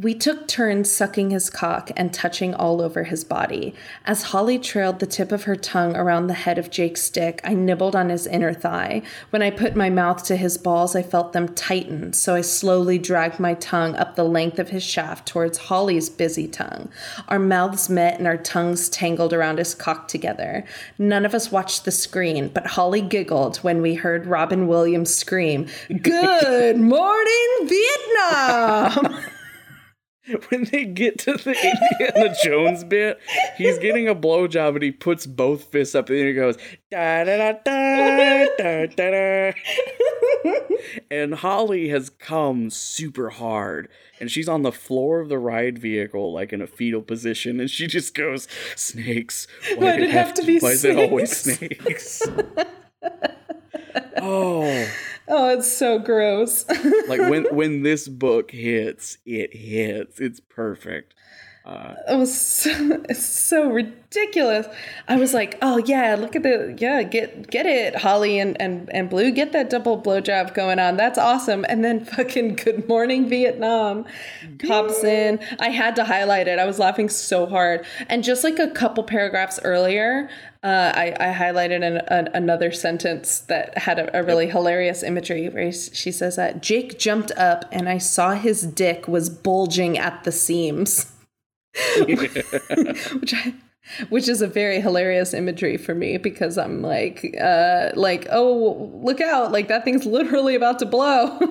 [0.00, 3.74] We took turns sucking his cock and touching all over his body.
[4.06, 7.54] As Holly trailed the tip of her tongue around the head of Jake's dick, I
[7.54, 9.02] nibbled on his inner thigh.
[9.30, 12.96] When I put my mouth to his balls, I felt them tighten, so I slowly
[12.96, 16.90] dragged my tongue up the length of his shaft towards Holly's busy tongue.
[17.26, 20.64] Our mouths met and our tongues tangled around his cock together.
[20.96, 25.66] None of us watched the screen, but Holly giggled when we heard Robin Williams scream,
[25.88, 29.24] Good morning, Vietnam!
[30.48, 33.18] when they get to the Indiana Jones bit,
[33.56, 36.56] he's getting a blowjob and he puts both fists up and he goes
[36.90, 39.52] da da da da da da.
[41.10, 43.88] And Holly has come super hard,
[44.20, 47.70] and she's on the floor of the ride vehicle, like in a fetal position, and
[47.70, 49.46] she just goes, "Snakes.
[49.76, 50.62] Why, did it have to be snakes?
[50.62, 52.28] Why is it always snakes?" snakes?"
[54.22, 54.88] oh,
[55.28, 56.64] Oh, it's so gross.
[57.08, 60.20] like when when this book hits, it hits.
[60.20, 61.14] It's perfect.
[61.68, 62.70] Uh, it was so,
[63.10, 64.66] it's so ridiculous.
[65.06, 68.88] I was like, oh yeah, look at the yeah, get get it, Holly and and
[68.90, 70.96] and Blu, get that double blowjob going on.
[70.96, 71.66] That's awesome.
[71.68, 74.06] And then fucking Good Morning Vietnam
[74.66, 75.40] pops in.
[75.58, 76.58] I had to highlight it.
[76.58, 77.84] I was laughing so hard.
[78.08, 80.30] And just like a couple paragraphs earlier,
[80.62, 84.54] Uh, I, I highlighted an, an, another sentence that had a, a really yep.
[84.54, 89.30] hilarious imagery where she says that Jake jumped up and I saw his dick was
[89.30, 91.12] bulging at the seams.
[91.98, 93.54] which I
[94.08, 99.20] which is a very hilarious imagery for me because I'm like uh like oh look
[99.20, 101.38] out like that thing's literally about to blow.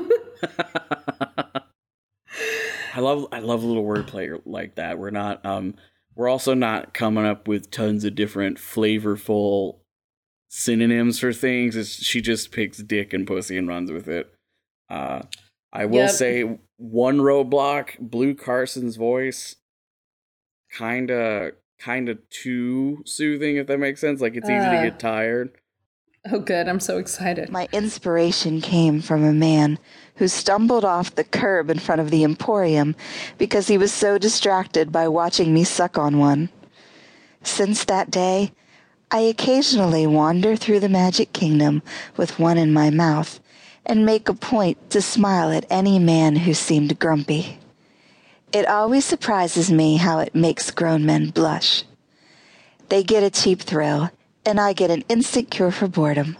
[2.93, 4.99] I love I love a little wordplay like that.
[4.99, 5.75] We're not um
[6.17, 9.77] we're also not coming up with tons of different flavorful
[10.49, 11.75] synonyms for things.
[11.75, 14.33] It's, she just picks dick and pussy and runs with it.
[14.89, 15.21] Uh,
[15.71, 16.11] I will yep.
[16.11, 19.57] say one roadblock, Blu Carson's voice,
[20.73, 24.19] kind of kind of too soothing if that makes sense.
[24.19, 25.51] Like it's easy uh, to get tired.
[26.31, 26.67] Oh, good.
[26.67, 27.49] I'm so excited.
[27.49, 29.77] My inspiration came from a man
[30.17, 32.95] who stumbled off the curb in front of the Emporium
[33.37, 36.49] because he was so distracted by watching me suck on one.
[37.43, 38.51] Since that day,
[39.09, 41.81] I occasionally wander through the Magic Kingdom
[42.17, 43.39] with one in my mouth
[43.85, 47.57] and make a point to smile at any man who seemed grumpy.
[48.51, 51.83] It always surprises me how it makes grown men blush.
[52.89, 54.09] They get a cheap thrill
[54.45, 56.37] and I get an instant cure for boredom.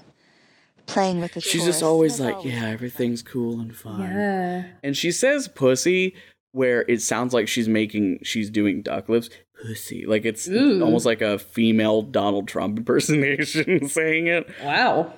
[0.88, 4.02] Playing with the She's just always like, yeah, everything's cool and fun.
[4.02, 4.66] Yeah.
[4.82, 6.16] And she says pussy
[6.54, 9.30] where it sounds like she's making she's doing duck lips.
[9.62, 10.06] Pussy.
[10.06, 10.82] Like it's Ooh.
[10.82, 14.50] almost like a female Donald Trump impersonation saying it.
[14.64, 15.14] Wow.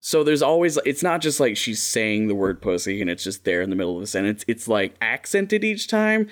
[0.00, 3.44] So there's always it's not just like she's saying the word pussy and it's just
[3.44, 4.44] there in the middle of the sentence.
[4.46, 6.28] It's like accented each time.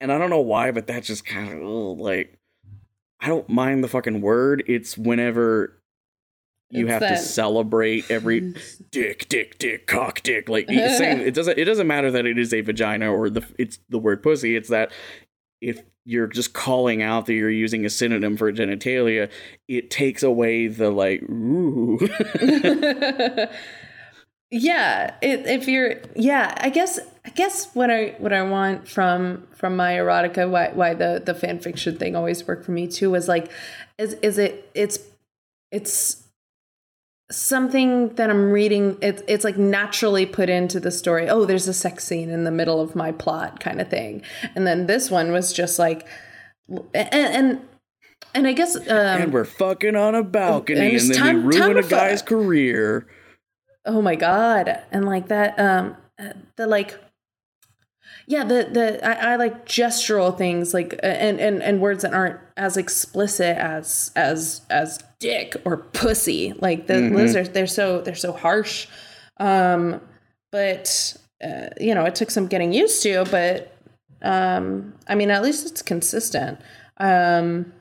[0.00, 2.38] And I don't know why, but that just kind of like
[3.20, 4.64] I don't mind the fucking word.
[4.66, 5.80] It's whenever
[6.70, 7.10] you it's have that.
[7.10, 8.54] to celebrate every
[8.90, 10.48] dick, dick, dick, cock, dick.
[10.48, 13.78] Like saying it doesn't it doesn't matter that it is a vagina or the it's
[13.88, 14.56] the word pussy.
[14.56, 14.92] It's that
[15.60, 19.30] if you're just calling out that you're using a synonym for genitalia,
[19.68, 21.98] it takes away the like ooh.
[24.50, 29.46] yeah, it, if you're yeah, I guess I guess what I what I want from
[29.54, 33.10] from my erotica, why why the the fan fiction thing always worked for me too
[33.10, 33.50] was like,
[33.96, 34.98] is is it it's
[35.72, 36.23] it's
[37.30, 38.98] something that I'm reading.
[39.00, 41.28] It's it's like naturally put into the story.
[41.28, 44.22] Oh, there's a sex scene in the middle of my plot, kind of thing.
[44.54, 46.06] And then this one was just like,
[46.68, 47.60] and and,
[48.34, 51.78] and I guess um, and we're fucking on a balcony, and, and then we ruin
[51.78, 53.06] a guy's career.
[53.86, 54.82] Oh my god!
[54.90, 55.96] And like that, um,
[56.56, 56.98] the like
[58.26, 62.40] yeah the the I, I, like gestural things like and, and and words that aren't
[62.56, 67.16] as explicit as as as dick or pussy like the mm-hmm.
[67.16, 68.86] lizards they're so they're so harsh
[69.40, 70.00] um
[70.52, 73.76] but uh, you know it took some getting used to but
[74.22, 76.60] um i mean at least it's consistent
[76.98, 77.72] um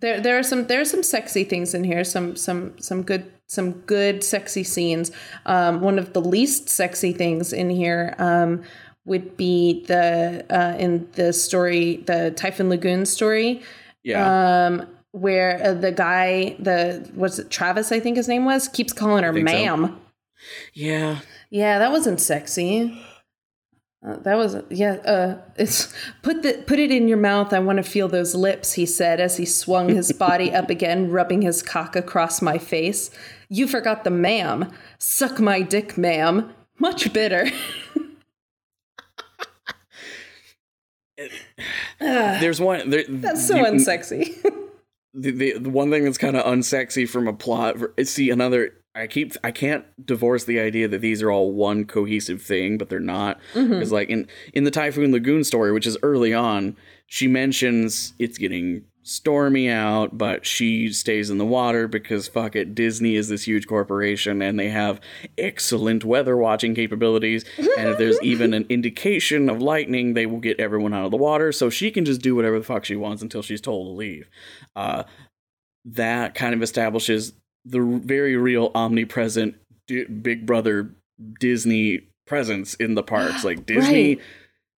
[0.00, 3.30] there there are some there are some sexy things in here some some some good
[3.46, 5.10] some good sexy scenes
[5.46, 8.62] um one of the least sexy things in here um
[9.10, 13.62] would be the uh, in the story, the Typhoon Lagoon story.
[14.04, 14.66] Yeah.
[14.66, 17.92] Um, where uh, the guy, the was it Travis?
[17.92, 19.86] I think his name was, keeps calling her ma'am.
[19.86, 19.96] So.
[20.74, 21.20] Yeah.
[21.50, 22.98] Yeah, that wasn't sexy.
[24.06, 24.94] Uh, that was yeah.
[25.04, 25.92] Uh, it's
[26.22, 27.52] put the put it in your mouth.
[27.52, 28.72] I want to feel those lips.
[28.72, 33.10] He said as he swung his body up again, rubbing his cock across my face.
[33.50, 34.72] You forgot the ma'am.
[34.98, 36.54] Suck my dick, ma'am.
[36.78, 37.50] Much bitter.
[42.00, 42.88] there's one.
[42.88, 44.42] There, that's so you, unsexy.
[45.14, 47.76] the, the, the one thing that's kind of unsexy from a plot.
[48.04, 48.74] See another.
[48.94, 49.34] I keep.
[49.44, 53.38] I can't divorce the idea that these are all one cohesive thing, but they're not.
[53.54, 53.94] Because mm-hmm.
[53.94, 58.84] like in in the Typhoon Lagoon story, which is early on, she mentions it's getting
[59.02, 63.66] stormy out, but she stays in the water because fuck it, Disney is this huge
[63.66, 65.00] corporation and they have
[65.38, 67.44] excellent weather watching capabilities.
[67.58, 71.16] and if there's even an indication of lightning, they will get everyone out of the
[71.16, 71.50] water.
[71.52, 74.28] So she can just do whatever the fuck she wants until she's told to leave.
[74.76, 75.04] Uh,
[75.84, 77.32] that kind of establishes
[77.64, 80.94] the very real omnipresent D- Big Brother
[81.38, 83.44] Disney presence in the parks.
[83.44, 84.16] Like Disney.
[84.16, 84.24] Right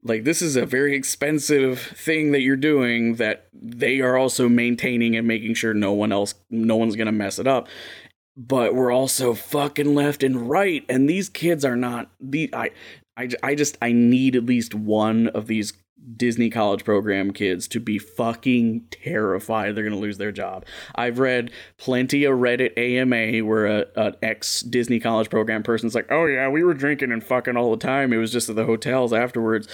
[0.05, 5.17] like this is a very expensive thing that you're doing that they are also maintaining
[5.17, 7.69] and making sure no one else no one's going to mess it up.
[8.37, 12.71] But we're also fucking left and right and these kids are not the I,
[13.17, 15.75] I i just i need at least one of these
[16.17, 20.65] disney college program kids to be fucking terrified they're to lose their job.
[20.97, 26.11] I've read plenty of reddit ama where a, an ex disney college program person's like
[26.11, 28.13] oh yeah we were drinking and fucking all the time.
[28.13, 29.69] It was just at the hotels afterwards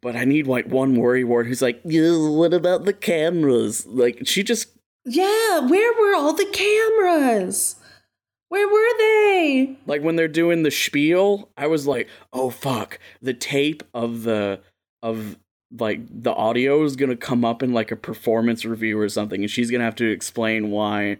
[0.00, 3.86] but I need like one worry ward who's like, what about the cameras?
[3.86, 4.68] Like she just
[5.04, 7.76] Yeah, where were all the cameras?
[8.48, 9.76] Where were they?
[9.86, 14.60] Like when they're doing the spiel, I was like, "Oh fuck, the tape of the
[15.02, 15.36] of
[15.78, 19.42] like the audio is going to come up in like a performance review or something
[19.42, 21.16] and she's going to have to explain why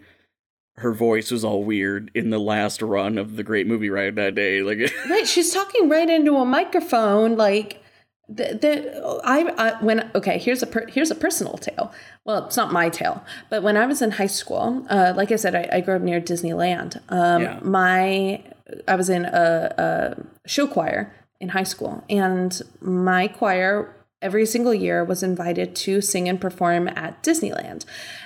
[0.75, 4.35] her voice was all weird in the last run of the great movie ride that
[4.35, 4.79] day like
[5.09, 7.81] Right, she's talking right into a microphone like
[8.29, 11.93] the, the I, I when okay here's a per, here's a personal tale
[12.25, 15.37] well it's not my tale but when i was in high school uh, like i
[15.37, 17.59] said i, I grew up near disneyland um, Yeah.
[17.63, 18.43] my
[18.87, 24.73] i was in a, a show choir in high school and my choir every single
[24.73, 27.85] year was invited to sing and perform at disneyland.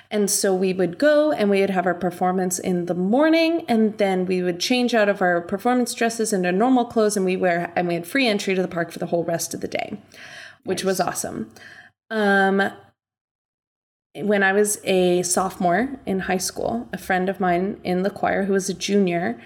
[0.10, 3.98] And so we would go and we would have our performance in the morning and
[3.98, 7.72] then we would change out of our performance dresses into normal clothes and we wear
[7.76, 9.98] and we had free entry to the park for the whole rest of the day
[10.64, 11.52] which was awesome.
[12.10, 12.72] Um
[14.16, 18.44] when i was a sophomore in high school a friend of mine in the choir
[18.44, 19.40] who was a junior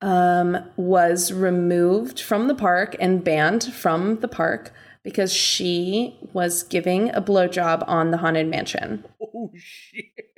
[0.00, 4.72] um, was removed from the park and banned from the park
[5.08, 10.28] because she was giving a blowjob on the haunted mansion oh shit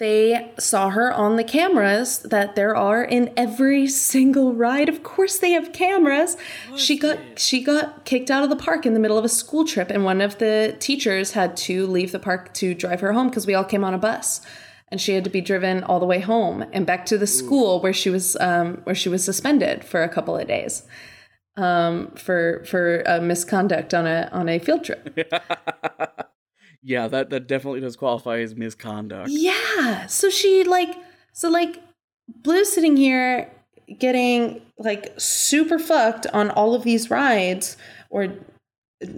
[0.00, 4.88] they saw her on the cameras that there are in every single ride.
[4.88, 6.38] Of course they have cameras.
[6.74, 9.66] she got she got kicked out of the park in the middle of a school
[9.66, 13.28] trip and one of the teachers had to leave the park to drive her home
[13.28, 14.40] because we all came on a bus.
[14.88, 17.80] And she had to be driven all the way home and back to the school
[17.80, 20.82] where she was um, where she was suspended for a couple of days
[21.60, 25.16] um, for for uh, misconduct on a on a field trip.
[26.82, 30.06] yeah that that definitely does qualify as misconduct Yeah.
[30.06, 30.96] So she like
[31.32, 31.82] so like
[32.28, 33.50] Blu's sitting here
[33.98, 37.76] getting like super fucked on all of these rides
[38.08, 38.28] or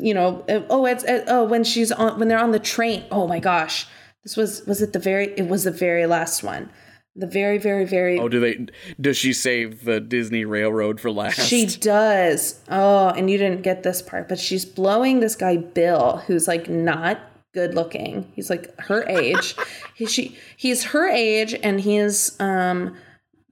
[0.01, 3.05] you know uh, oh it's uh, oh when she's on when they're on the train
[3.11, 3.87] oh my gosh
[4.23, 6.71] this was was it the very it was the very last one
[7.15, 8.67] the very very very oh do they
[9.01, 12.61] does she save the disney railroad for last she does.
[12.71, 16.69] Oh, and you didn't get this part, but she's blowing this guy Bill, who's like
[16.69, 17.21] not
[17.53, 18.31] good looking.
[18.35, 19.55] He's like her age.
[19.95, 22.97] he, she he's her age, and he is um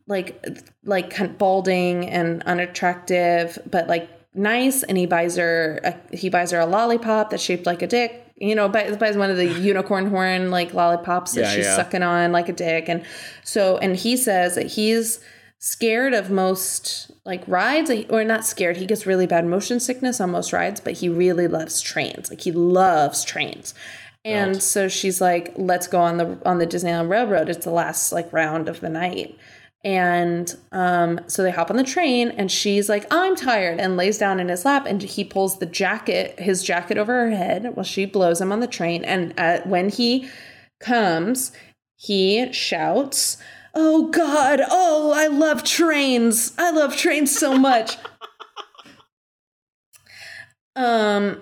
[0.06, 0.44] like
[0.84, 4.82] like kind of balding and unattractive, but like nice.
[4.82, 8.26] And he buys her a, he buys her a lollipop that's shaped like a dick.
[8.36, 11.76] You know, buys, buys one of the unicorn horn like lollipops that Yeah, she's yeah.
[11.76, 13.04] sucking on like a dick, and
[13.44, 15.20] so and he says that he's
[15.58, 20.30] scared of most like rides or not scared he gets really bad motion sickness on
[20.30, 23.74] most rides but he really loves trains like he loves trains
[24.24, 28.10] and so she's like let's go on the on the disneyland railroad it's the last
[28.10, 29.36] like round of the night
[29.82, 34.18] and um so they hop on the train and she's like i'm tired and lays
[34.18, 37.84] down in his lap and he pulls the jacket his jacket over her head while
[37.84, 40.28] she blows him on the train and uh, when he
[40.80, 41.52] comes
[41.96, 43.38] he shouts
[43.74, 44.60] Oh God!
[44.68, 46.52] Oh, I love trains.
[46.58, 47.96] I love trains so much.
[50.76, 51.40] um,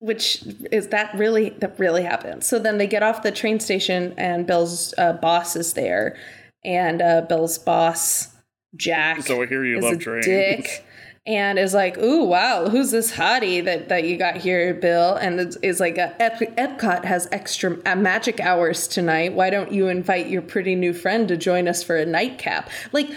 [0.00, 2.46] which is that really that really happens.
[2.46, 6.16] So then they get off the train station, and Bill's uh, boss is there,
[6.64, 8.32] and uh, Bill's boss
[8.76, 9.22] Jack.
[9.22, 10.26] So I hear you love a trains.
[10.26, 10.84] Dick.
[11.24, 15.14] And is like, ooh, wow, who's this hottie that, that you got here, Bill?
[15.14, 19.32] And it's, is like, uh, Ep- Epcot has extra uh, magic hours tonight.
[19.32, 22.68] Why don't you invite your pretty new friend to join us for a nightcap?
[22.90, 23.08] Like,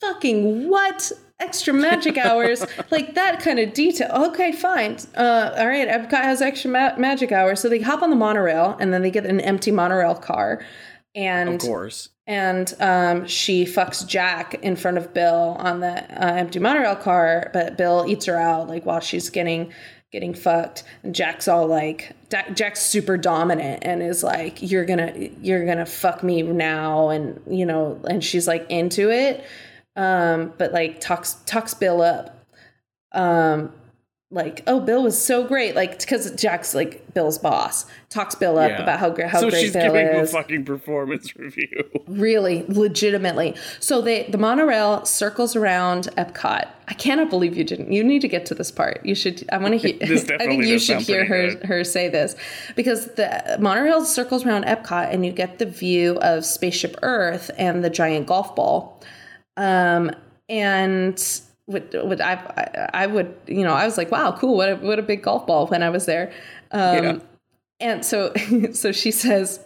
[0.00, 1.12] fucking what?
[1.38, 4.10] Extra magic hours, like that kind of detail.
[4.28, 4.96] Okay, fine.
[5.14, 8.78] Uh, all right, Epcot has extra ma- magic hours, so they hop on the monorail,
[8.80, 10.62] and then they get an empty monorail car,
[11.14, 16.34] and of course and um, she fucks Jack in front of Bill on the uh,
[16.34, 19.72] empty monorail car, but Bill eats her out like while she's getting
[20.12, 20.84] getting fucked.
[21.02, 22.12] And Jack's all like,
[22.54, 25.12] Jack's super dominant and is like, "You're gonna
[25.42, 29.44] you're gonna fuck me now," and you know, and she's like into it,
[29.96, 32.46] um, but like talks talks Bill up.
[33.10, 33.72] Um,
[34.32, 38.70] like, oh, Bill was so great, like because Jack's like Bill's boss, talks Bill up
[38.70, 38.82] Yeah.
[38.82, 40.30] about how great how so great she's Bill giving is.
[40.30, 41.82] fucking performance review.
[42.06, 43.56] Really legitimately.
[43.80, 46.68] So they the monorail circles around epcot.
[46.86, 49.04] I cannot believe you didn't you need to get to this part.
[49.04, 51.64] You should i want to hear This i think you should hear her good.
[51.64, 52.36] her say this.
[52.76, 57.82] Because the monorail circles around epcot and you get the view of spaceship earth and
[57.82, 59.02] the giant golf ball.
[59.56, 60.12] Um
[60.48, 61.20] and
[61.70, 64.98] would, would I, I would you know I was like wow cool what a, what
[64.98, 66.32] a big golf ball when I was there
[66.72, 67.18] um Yeah.
[67.80, 68.32] and so
[68.72, 69.60] so she says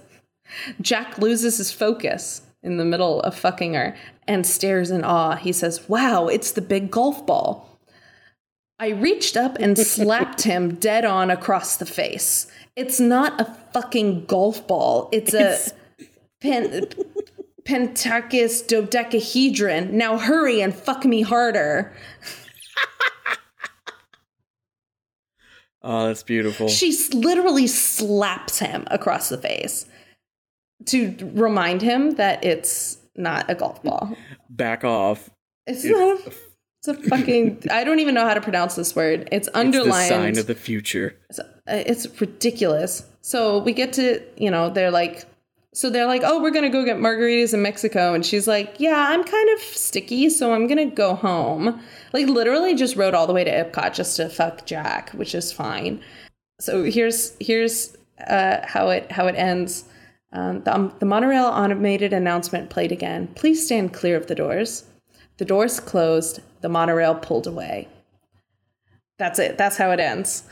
[0.81, 3.97] Jack loses his focus in the middle of fucking her
[4.27, 5.37] and stares in awe.
[5.37, 7.79] He says, Wow, it's the big golf ball.
[8.79, 12.47] I reached up and slapped him dead on across the face.
[12.77, 15.09] It's not a fucking golf ball.
[15.13, 15.59] It's a
[16.41, 16.89] pen,
[17.65, 19.97] pentakis dodecahedron.
[19.97, 21.93] Now hurry and fuck me harder.
[25.87, 26.69] Oh, that's beautiful.
[26.69, 29.85] She literally slaps him across the face
[30.87, 34.17] to remind him that it's not a golf ball.
[34.49, 35.29] Back off.
[35.67, 36.21] It's not.
[36.27, 36.33] A,
[36.79, 37.65] it's a fucking.
[37.71, 39.29] I don't even know how to pronounce this word.
[39.31, 40.09] It's It's the underlined.
[40.09, 41.19] sign of the future.
[41.29, 43.05] It's, uh, it's ridiculous.
[43.21, 45.27] So we get to, you know, they're like,
[45.75, 49.09] so they're like, oh, we're gonna go get margaritas in Mexico, and she's like, yeah,
[49.09, 51.81] I'm kind of sticky, so I'm gonna go home.
[52.13, 55.53] Like literally, just rode all the way to Epcot just to fuck Jack, which is
[55.53, 56.01] fine.
[56.61, 57.97] So here's here's
[58.27, 59.85] uh, how it how it ends.
[60.33, 63.29] Um, the, um, the monorail automated announcement played again.
[63.35, 64.85] Please stand clear of the doors.
[65.39, 66.41] The doors closed.
[66.61, 67.89] The monorail pulled away.
[69.19, 69.59] That's it.
[69.59, 70.45] That's how it ends.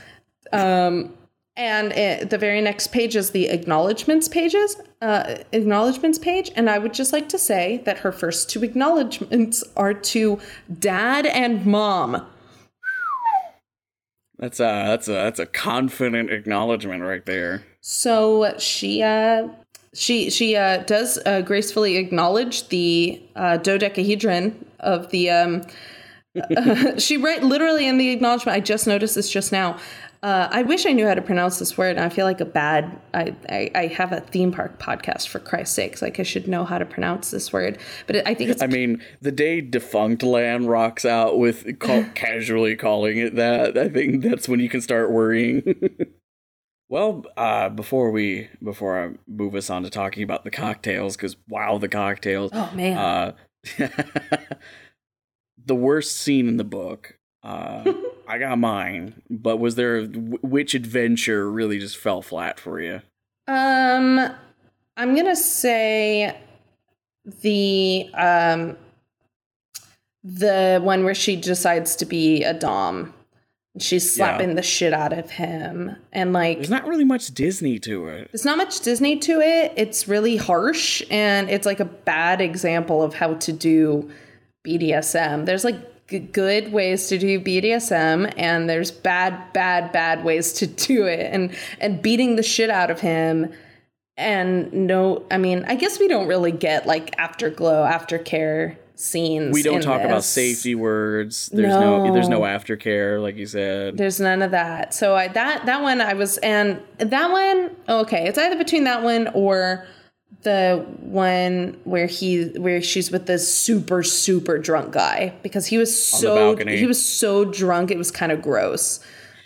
[0.53, 1.15] Um,
[1.57, 6.51] and it, the very next page is the acknowledgments pages, uh, acknowledgments page.
[6.57, 10.41] And I would just like to say that her first two acknowledgments are to
[10.79, 12.27] dad and mom.
[14.39, 17.65] That's a that's a that's a confident acknowledgement right there.
[17.81, 19.49] So she uh,
[19.93, 25.31] she she uh, does uh, gracefully acknowledge the uh, dodecahedron of the.
[25.31, 25.63] Um,
[26.99, 28.57] she write literally in the acknowledgement.
[28.57, 29.79] I just noticed this just now.
[30.23, 31.99] Uh, I wish I knew how to pronounce this word.
[31.99, 32.97] I feel like a bad.
[33.13, 36.01] I, I, I have a theme park podcast for Christ's sakes.
[36.01, 38.69] Like I should know how to pronounce this word, but it, I think it's I
[38.69, 44.49] mean, the day Defunctland rocks out with call, casually calling it that, I think that's
[44.49, 45.75] when you can start worrying.
[46.89, 51.35] well, uh, before we before I move us on to talking about the cocktails, because
[51.49, 52.53] wow, the cocktails.
[52.55, 52.97] oh man.
[52.97, 53.89] Uh,
[55.67, 57.19] the worst scene in the book.
[57.43, 57.93] Uh,
[58.29, 63.03] I got mine, but was there which adventure really just fell flat for you?
[63.49, 64.31] Um,
[64.97, 66.37] I'm gonna say
[67.43, 68.77] the um
[70.25, 73.13] the one where she decides to be a dom.
[73.79, 78.07] She's slapping the shit out of him, and like There's not really much Disney to
[78.07, 78.29] it.
[78.31, 79.73] there's not much Disney to it.
[79.77, 84.11] It's really harsh, and it's like a bad example of how to do
[84.67, 85.47] BDSM.
[85.47, 90.67] There's like g- good ways to do BDSM, and there's bad, bad, bad ways to
[90.89, 93.53] do it, and and beating the shit out of him.
[94.17, 99.55] And no, I mean, I guess we don't really get like afterglow, aftercare scenes.
[99.55, 101.49] We don't talk about safety words.
[101.49, 102.45] There's no, there's no No.
[102.45, 103.97] aftercare, like you said.
[103.97, 104.93] There's none of that.
[104.95, 109.03] So I that that one I was and that one okay, it's either between that
[109.03, 109.87] one or
[110.43, 116.05] the one where he where she's with this super super drunk guy because he was
[116.05, 119.01] so he was so drunk it was kind of gross.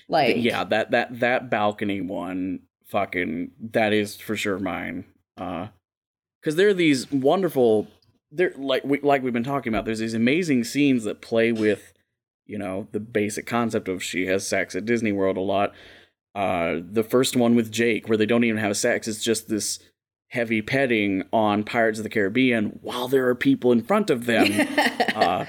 [0.09, 5.05] Like yeah, that that that balcony one, fucking, that is for sure mine.
[5.37, 5.69] Uh,
[6.41, 7.89] because there are these wonderful,
[8.31, 9.85] there like we like we've been talking about.
[9.85, 11.93] There's these amazing scenes that play with,
[12.47, 15.73] you know, the basic concept of she has sex at Disney World a lot.
[16.37, 19.81] Uh, the first one with Jake, where they don't even have sex, it's just this
[20.29, 24.49] heavy petting on Pirates of the Caribbean while there are people in front of them.
[25.15, 25.47] uh,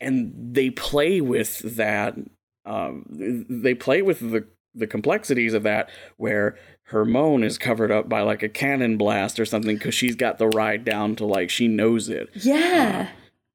[0.00, 2.16] and they play with that.
[2.64, 3.04] Um,
[3.48, 6.58] they play with the the complexities of that, where
[6.88, 10.38] her moan is covered up by like a cannon blast or something, because she's got
[10.38, 12.28] the ride down to like she knows it.
[12.34, 13.08] yeah.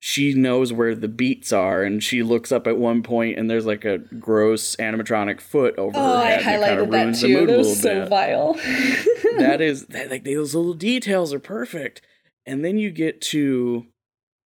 [0.03, 3.67] She knows where the beats are, and she looks up at one point, and there's
[3.67, 6.41] like a gross animatronic foot over Oh, her I head.
[6.63, 7.45] and it highlighted that too.
[7.45, 8.53] That was so bit vile.
[9.37, 12.01] that is that, like those little details are perfect
[12.47, 13.85] and then you get to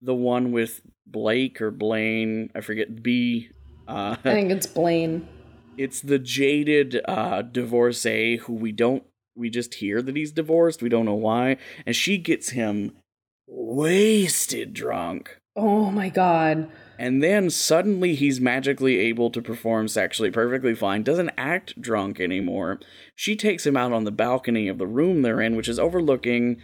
[0.01, 3.49] the one with blake or blaine i forget b
[3.88, 5.28] uh I think it's Blaine.
[5.78, 9.03] it's the jaded uh divorcee who we don't
[9.36, 12.91] we just hear that he's divorced we don't know why and she gets him
[13.47, 16.70] wasted drunk Oh my god.
[16.97, 22.80] and then suddenly he's magically able to perform sexually perfectly fine, doesn't act drunk anymore.
[23.16, 26.62] She takes him out on the balcony of the room they're in, which is overlooking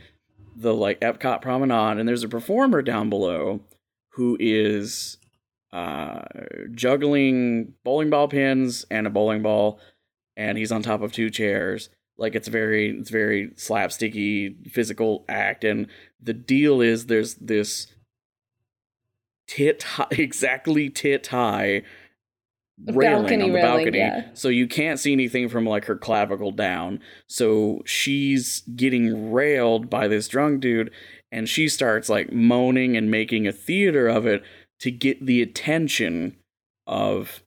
[0.56, 3.62] the like Epcot promenade, and there's a performer down below
[4.14, 5.18] who is
[5.74, 6.24] uh
[6.74, 9.80] juggling bowling ball pins and a bowling ball,
[10.36, 11.90] and he's on top of two chairs.
[12.18, 15.88] Like it's very it's very slapsticky physical act, and
[16.22, 17.88] the deal is there's this
[19.48, 21.84] tit high, exactly tit high
[22.88, 24.26] railing balcony on the railing, balcony yeah.
[24.34, 30.08] so you can't see anything from like her clavicle down so she's getting railed by
[30.08, 30.90] this drunk dude
[31.32, 34.44] and she starts like moaning and making a theater of it
[34.80, 36.36] to get the attention
[36.86, 37.44] of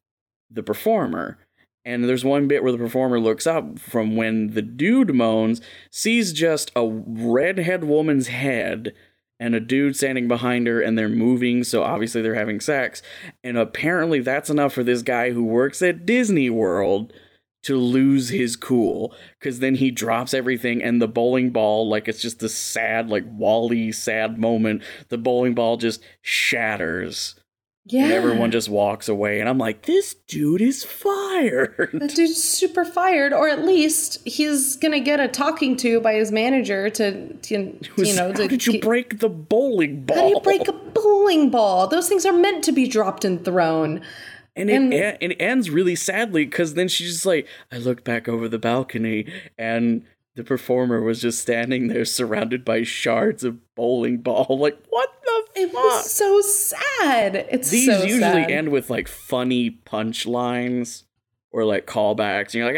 [0.51, 1.39] the performer.
[1.85, 6.33] And there's one bit where the performer looks up from when the dude moans, sees
[6.33, 8.95] just a redhead woman's head
[9.41, 13.03] and a dude standing behind her and they're moving, so obviously they're having sex.
[13.43, 17.13] And apparently that's enough for this guy who works at Disney World
[17.65, 22.21] to lose his cool because then he drops everything and the bowling ball like it's
[22.21, 27.35] just this sad like wally sad moment the bowling ball just shatters
[27.87, 28.05] Yeah.
[28.05, 32.85] and everyone just walks away and i'm like this dude is fired That dude's super
[32.85, 37.55] fired, or at least he's gonna get a talking to by his manager to, to
[37.99, 38.29] you know.
[38.29, 41.87] how to did you break the bowling ball How do you break a bowling ball?
[41.87, 44.01] Those things are meant to be dropped and thrown.
[44.57, 48.05] and it, and- and it ends really sadly because then she's just like i looked
[48.05, 49.27] back over the balcony
[49.59, 50.05] and
[50.37, 55.61] the performer was just standing there surrounded by shards of bowling ball like what the
[55.63, 57.37] It fuck was so sad.
[57.51, 58.51] It's These so usually sad.
[58.51, 61.05] end with like funny punchlines
[61.53, 62.77] or like callbacks, and you're like,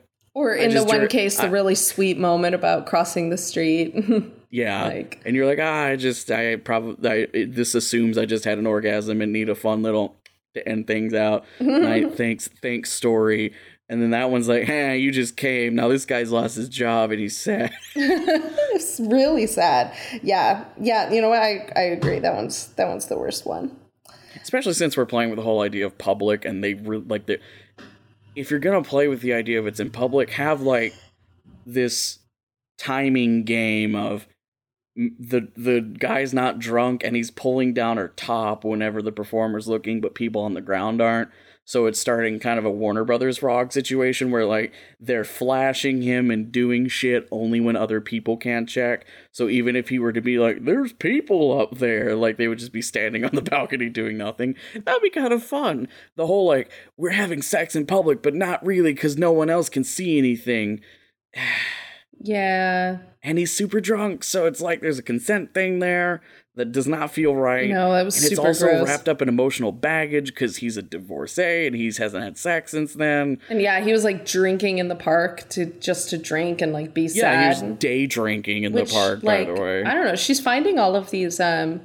[0.00, 0.02] ah,
[0.34, 3.94] or in the one drew- case, the really sweet moment about crossing the street.
[4.50, 4.84] yeah.
[4.86, 8.56] Like- and you're like, ah, I just, I probably, I, this assumes I just had
[8.58, 10.16] an orgasm and need a fun little
[10.54, 11.44] to end things out.
[11.60, 13.52] Night, thanks, thanks story.
[13.90, 15.74] And then that one's like, hey, you just came.
[15.74, 17.72] Now this guy's lost his job and he's sad.
[17.94, 19.94] it's really sad.
[20.22, 21.10] Yeah, yeah.
[21.10, 21.42] You know what?
[21.42, 22.18] I I agree.
[22.18, 23.74] That one's that one's the worst one.
[24.42, 27.38] especially since we're playing with the whole idea of public and they re- like the
[28.36, 30.94] if you're gonna play with the idea of it's in public have like
[31.66, 32.18] this
[32.78, 34.26] timing game of
[34.96, 40.00] the the guy's not drunk and he's pulling down her top whenever the performer's looking
[40.00, 41.30] but people on the ground aren't
[41.68, 46.30] so it's starting kind of a Warner Brothers frog situation where like they're flashing him
[46.30, 49.04] and doing shit only when other people can't check.
[49.32, 52.58] So even if he were to be like, "There's people up there," like they would
[52.58, 54.54] just be standing on the balcony doing nothing.
[54.82, 55.88] That'd be kind of fun.
[56.16, 59.68] The whole like we're having sex in public, but not really because no one else
[59.68, 60.80] can see anything.
[62.20, 62.98] Yeah.
[63.22, 66.20] And he's super drunk, so it's like there's a consent thing there
[66.58, 67.70] that does not feel right.
[67.70, 68.86] No, that was and it's also gross.
[68.86, 72.92] wrapped up in emotional baggage because he's a divorcee and he hasn't had sex since
[72.92, 73.40] then.
[73.48, 76.92] And yeah, he was like drinking in the park to just to drink and like
[76.92, 77.56] be Yeah, sad.
[77.56, 79.84] he was day drinking in Which, the park, like, by the way.
[79.84, 80.16] I don't know.
[80.16, 81.80] She's finding all of these um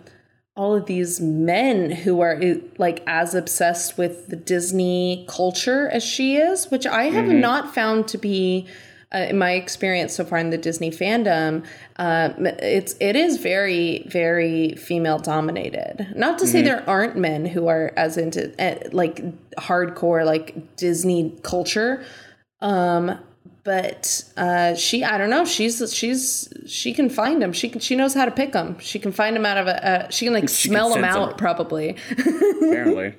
[0.56, 2.40] all of these men who are
[2.78, 7.40] like as obsessed with the Disney culture as she is, which I have Mm-hmm.
[7.40, 8.68] not found to be
[9.14, 11.66] uh, in my experience so far in the Disney fandom,
[11.98, 16.14] um, it's it is very very female dominated.
[16.16, 16.66] Not to say Mm-hmm.
[16.68, 19.22] there aren't men who are as into uh, like
[19.58, 22.04] hardcore like Disney culture,
[22.62, 23.18] um,
[23.64, 27.54] but uh, she I don't know she's she's she can find them.
[27.54, 28.78] She can she knows how to pick them.
[28.80, 31.04] She can find them out of a uh, she can like She can smell them
[31.04, 31.22] sense 'em.
[31.24, 31.96] out probably.
[32.12, 33.16] apparently.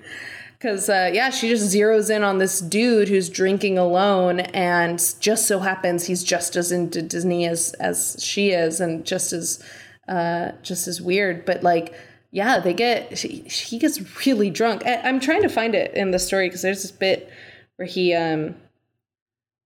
[0.65, 5.47] Because, uh, yeah, she just zeroes in on this dude who's drinking alone, and just
[5.47, 9.63] so happens he's just as into Disney as as she is, and just as
[10.09, 11.45] uh, just as weird.
[11.45, 11.93] But like,
[12.31, 14.87] yeah, they get she, he gets really drunk.
[14.87, 17.31] I, I'm trying to find it in the story because there's this bit
[17.77, 18.55] where he um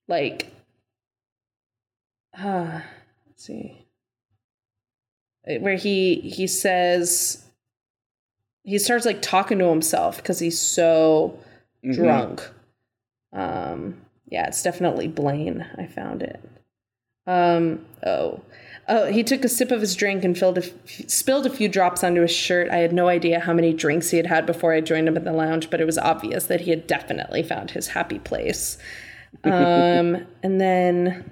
[0.08, 0.52] like
[2.36, 2.80] uh,
[3.28, 3.86] let's see
[5.60, 7.47] where he he says
[8.68, 11.38] he starts like talking to himself because he's so
[11.84, 11.94] Mhm.
[11.94, 12.50] drunk.
[13.32, 13.96] Um,
[14.28, 15.66] yeah, it's definitely Blaine.
[15.76, 16.40] I found it.
[17.26, 18.40] Um, oh,
[18.88, 21.68] oh, he took a sip of his drink and filled a f- spilled a few
[21.68, 22.70] drops onto his shirt.
[22.70, 25.24] I had no idea how many drinks he had had before I joined him in
[25.24, 28.78] the lounge, but it was obvious that he had definitely found his happy place.
[29.44, 31.30] Um, and then.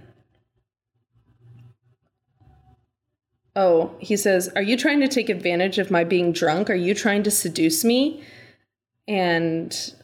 [3.57, 6.69] Oh, he says, Are you trying to take advantage of my being drunk?
[6.69, 8.23] Are you trying to seduce me?
[9.09, 9.95] And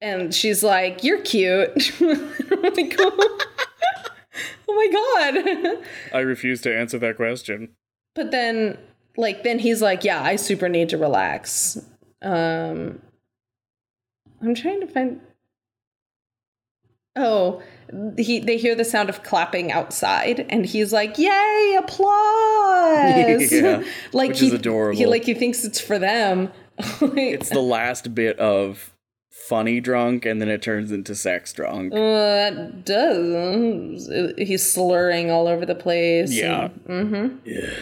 [0.00, 1.92] and she's like, You're cute.
[2.62, 3.38] Like, oh,
[4.68, 5.84] oh my god.
[6.14, 7.70] I refuse to answer that question.
[8.14, 8.78] But then
[9.16, 11.78] like then he's like, Yeah, I super need to relax.
[12.22, 13.02] Um
[14.40, 15.20] I'm trying to find
[17.14, 17.62] Oh,
[18.16, 22.12] he they hear the sound of clapping outside and he's like, "Yay, applause."
[23.52, 23.82] Yeah,
[24.12, 24.98] like which he, is adorable.
[24.98, 26.50] He like he thinks it's for them.
[27.00, 28.94] It's the last bit of
[29.30, 31.92] funny drunk, and then it turns into sex drunk.
[31.92, 34.10] Uh, that does.
[34.38, 36.32] He's slurring all over the place.
[36.32, 36.68] Yeah.
[36.88, 37.74] mm-hmm Yeah.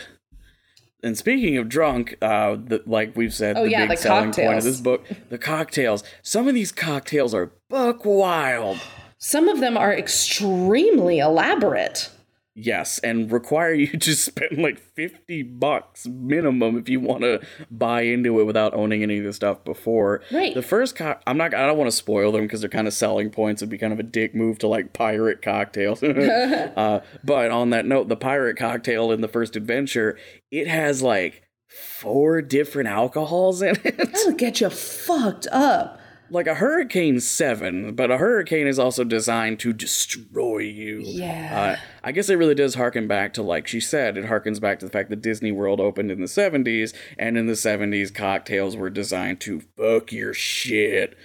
[1.03, 4.33] And speaking of drunk, uh, the, like we've said, Oh, the yeah, big the selling
[4.33, 6.05] point of this book, the cocktails.
[6.23, 8.81] Some of these cocktails are buck wild.
[9.21, 12.11] Some of them are extremely elaborate.
[12.55, 17.41] Yes, and require you to spend like 50 bucks minimum if you want to
[17.71, 20.23] buy into it without owning any of the stuff before.
[20.33, 20.55] Right.
[20.55, 22.95] The first co- I'm not I don't want to spoil them because they're kind of
[22.95, 23.61] selling points.
[23.61, 26.03] It'd be kind of a dick move to like pirate cocktails.
[26.03, 30.19] uh, but on that note, the pirate cocktail in the first adventure,
[30.51, 33.97] it has like four different alcohols in it.
[33.97, 36.00] That'll get you fucked up.
[36.31, 41.01] Like a hurricane seven, but a hurricane is also designed to destroy you.
[41.05, 41.77] Yeah.
[41.79, 44.79] Uh, I guess it really does harken back to, like she said, it harkens back
[44.81, 48.77] to the fact that Disney World opened in the 70s, and in the 70s, cocktails
[48.77, 51.17] were designed to fuck your shit.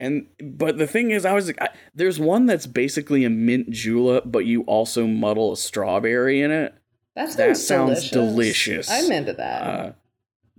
[0.00, 4.24] And but the thing is, I was I, there's one that's basically a mint julep,
[4.26, 6.74] but you also muddle a strawberry in it.
[7.14, 8.88] That sounds, That sounds delicious.
[8.88, 8.90] delicious.
[8.90, 9.62] I'm into that.
[9.62, 9.92] Uh,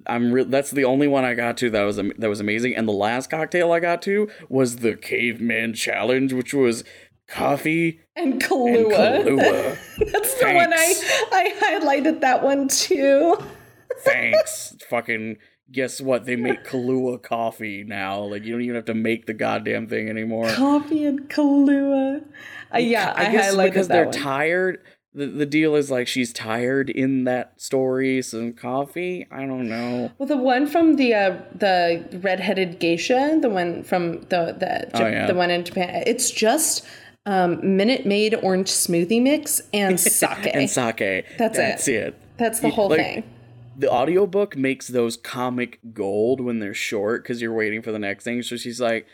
[0.08, 2.76] I'm re- that's the only one I got to that was that was amazing.
[2.76, 6.84] And the last cocktail I got to was the Caveman Challenge, which was
[7.28, 9.24] coffee and and Kahlua.
[9.24, 9.78] Kahlua.
[10.12, 10.94] That's the one I
[11.32, 13.38] I highlighted that one too.
[14.00, 14.76] Thanks.
[14.90, 15.38] Fucking
[15.72, 16.26] guess what?
[16.26, 18.22] They make Kahlua coffee now.
[18.24, 20.50] Like you don't even have to make the goddamn thing anymore.
[20.54, 22.24] Coffee and Kahlua.
[22.74, 24.14] Uh, yeah, I, I guess because they're one.
[24.14, 24.84] tired.
[25.16, 28.22] The, the deal is like she's tired in that story.
[28.24, 29.28] Some coffee.
[29.32, 30.12] I don't know.
[30.18, 35.08] Well, the one from the uh, the redheaded geisha, the one from the the Oh,
[35.08, 35.28] yeah.
[35.28, 36.86] the one in Japan, it's just
[37.26, 40.50] um, Minute Maid orange smoothie mix and sake.
[40.54, 40.98] and sake.
[41.38, 41.60] That's it.
[41.60, 42.20] That's it.
[42.38, 43.24] That's the whole like, thing.
[43.78, 48.24] the audiobook makes those comic gold when they're short because you're waiting for the next
[48.24, 48.42] thing.
[48.42, 49.06] So she's like,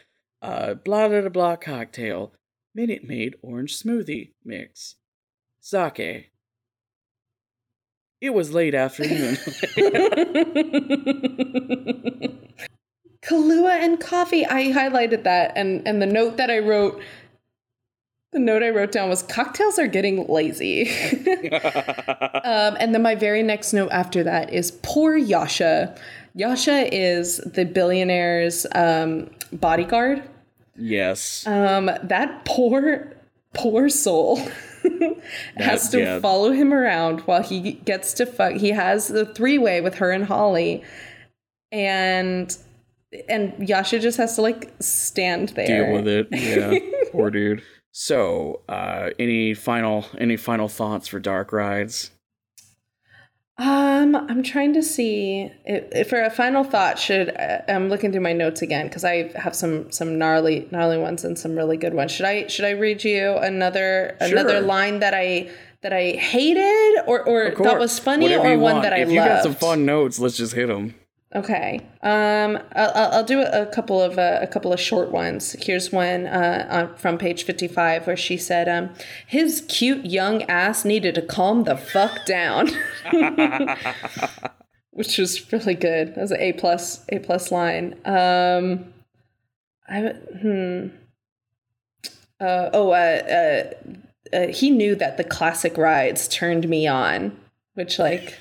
[0.42, 2.32] uh, blah, blah, blah, blah, cocktail,
[2.74, 4.96] Minute Maid orange smoothie mix,
[5.60, 6.32] sake.
[8.22, 9.36] It was late afternoon.
[13.22, 14.46] Kahlua and coffee.
[14.46, 17.02] I highlighted that, and and the note that I wrote,
[18.32, 20.90] the note I wrote down was cocktails are getting lazy.
[22.44, 25.96] um, and then my very next note after that is poor Yasha.
[26.36, 30.22] Yasha is the billionaire's um, bodyguard.
[30.76, 31.46] yes.
[31.48, 33.12] Um, that poor,
[33.54, 34.40] poor soul
[35.58, 36.20] has to yeah.
[36.20, 38.54] follow him around while he gets to fuck.
[38.54, 40.84] He has the three way with her and Holly,
[41.72, 42.56] and
[43.28, 45.86] and Yasha just has to like stand there.
[45.86, 46.28] Deal with it.
[46.32, 46.80] Yeah.
[47.12, 47.64] Poor dude.
[47.92, 52.12] So, uh, any final any final thoughts for Dark Rides?
[53.60, 56.98] Um, I'm trying to see if, if for a final thought.
[56.98, 60.98] Should uh, I'm looking through my notes again because I have some some gnarly gnarly
[60.98, 62.14] ones and some really good ones.
[62.14, 65.50] Should I should I read you another another line that I
[65.82, 68.84] that I hated or or thought was funny Whatever or one want.
[68.84, 69.16] that I if loved?
[69.16, 70.96] you got some fun notes, let's just hit them.
[71.36, 71.80] Okay.
[72.02, 75.56] Um, I'll, I'll do a couple of uh, a couple of short ones.
[75.62, 78.90] Here's one uh, on, from page fifty five where she said, um,
[79.28, 82.70] "His cute young ass needed to calm the fuck down,"
[84.90, 86.16] which was really good.
[86.16, 87.94] That was an A plus A plus line.
[88.06, 88.92] Um,
[89.88, 90.00] I
[90.42, 90.88] hmm.
[92.40, 93.66] Uh, oh, uh,
[94.34, 97.38] uh, uh, he knew that the classic rides turned me on,
[97.76, 98.36] which like.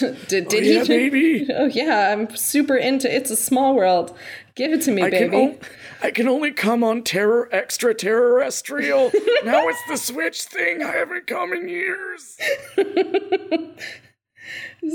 [0.28, 0.88] did did yeah, he?
[0.88, 1.48] baby.
[1.54, 4.16] Oh yeah, I'm super into It's a Small World.
[4.54, 5.30] Give it to me, I baby.
[5.30, 5.58] can, o-
[6.02, 9.10] I can only come on terror extra terrestrial.
[9.44, 10.82] now it's the switch thing.
[10.82, 12.36] I haven't come in years.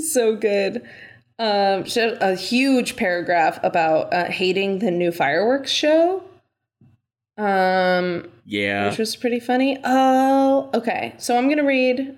[0.00, 0.88] so good.
[1.40, 6.22] Um, she had a huge paragraph about uh, hating the new fireworks show.
[7.36, 8.88] Um, Yeah.
[8.90, 9.78] which was pretty funny.
[9.84, 11.14] Oh, okay.
[11.18, 12.16] So I'm gonna read.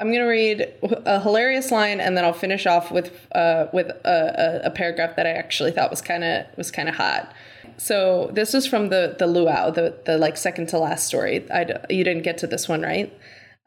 [0.00, 4.62] I'm gonna read a hilarious line, and then I'll finish off with uh, with a,
[4.64, 7.32] a, a paragraph that I actually thought was kind of was kind of hot.
[7.76, 11.46] So this is from the the luau, the the like second to last story.
[11.50, 13.12] I you didn't get to this one, right?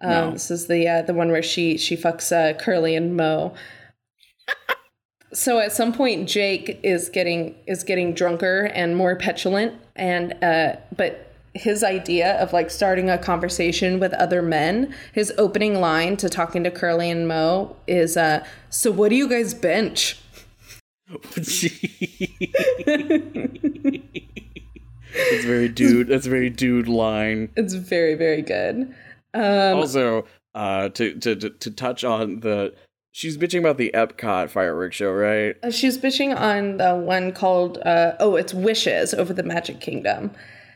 [0.01, 0.31] Um, No.
[0.31, 3.53] This is the uh, the one where she she fucks uh, Curly and Mo.
[5.33, 10.77] so at some point, Jake is getting is getting drunker and more petulant, and uh,
[10.95, 11.22] but
[11.55, 16.63] his idea of like starting a conversation with other men, his opening line to talking
[16.63, 20.17] to Curly and Mo is, uh, "So what do you guys bench?"
[21.35, 21.61] That's
[25.45, 26.07] very dude.
[26.07, 27.49] That's a very dude line.
[27.55, 28.93] It's very very good.
[29.33, 30.25] Um, also,
[30.55, 32.73] uh, to, to to to touch on the,
[33.11, 35.55] she's bitching about the Epcot fireworks show, right?
[35.71, 40.31] She's bitching on the one called uh, oh, it's Wishes over the Magic Kingdom.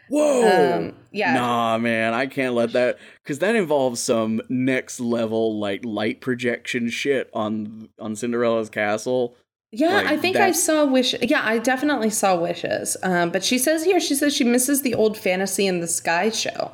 [0.09, 0.77] Whoa.
[0.77, 5.83] Um, yeah, Nah, man, I can't let that because that involves some next level like
[5.83, 9.35] light projection shit on on Cinderella's castle.
[9.71, 9.95] yeah.
[9.95, 11.13] like, I think I saw Wish.
[11.21, 12.95] Yeah, I definitely saw Wishes.
[13.03, 16.29] Um, but she says here, she says she misses the old Fantasy in the Sky
[16.29, 16.71] show.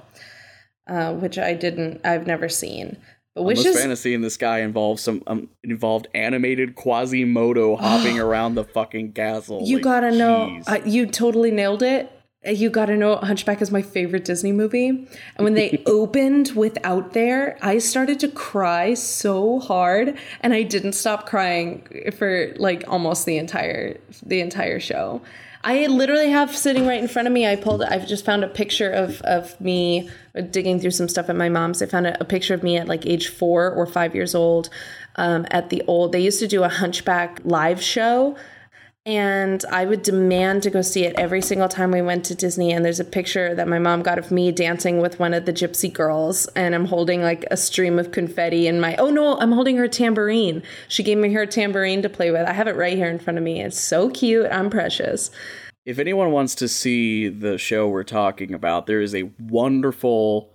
[0.88, 2.02] uh, which I didn't.
[2.06, 2.98] I've never seen.
[3.36, 3.80] But Unless wishes.
[3.80, 9.62] fantasy in the sky involves some um, involved animated Quasimodo hopping around the fucking castle.
[9.64, 10.60] You Like, gotta know.
[10.68, 12.12] Uh, you totally nailed it.
[12.46, 13.16] You gotta know.
[13.16, 15.08] Hunchback is my favorite Disney movie, and
[15.40, 21.26] when they opened without there, I started to cry so hard, and I didn't stop
[21.26, 21.88] crying
[22.18, 25.22] for like almost the entire the entire show.
[25.66, 27.48] I literally have sitting right in front of me.
[27.48, 27.82] I pulled.
[27.82, 30.10] I've just found a picture of of me
[30.52, 31.82] digging through some stuff at my mom's.
[31.82, 34.70] I found a, a picture of me at like age four or five years old.
[35.16, 38.36] Um, at the old, they used to do a Hunchback live show
[39.06, 42.72] and I would demand to go see it every single time we went to Disney.
[42.72, 45.52] And there's a picture that my mom got of me dancing with one of the
[45.52, 48.96] gypsy girls, and I'm holding like a stream of confetti in my.
[48.96, 50.64] Oh no, I'm holding her tambourine.
[50.88, 52.48] She gave me her tambourine to play with.
[52.48, 53.62] I have it right here in front of me.
[53.62, 54.48] It's so cute.
[54.52, 55.32] I'm precious.
[55.86, 60.54] if anyone wants to see the show we're talking about, there is a wonderful